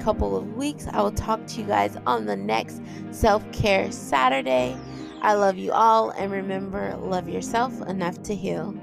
couple 0.00 0.36
of 0.36 0.54
weeks. 0.54 0.86
I 0.92 1.02
will 1.02 1.12
talk 1.12 1.46
to 1.46 1.60
you 1.60 1.66
guys 1.66 1.96
on 2.06 2.26
the 2.26 2.36
next 2.36 2.80
self 3.10 3.50
care 3.52 3.90
Saturday. 3.90 4.76
I 5.22 5.34
love 5.34 5.56
you 5.56 5.72
all, 5.72 6.10
and 6.10 6.30
remember, 6.30 6.96
love 6.96 7.28
yourself 7.28 7.80
enough 7.88 8.22
to 8.24 8.34
heal. 8.34 8.74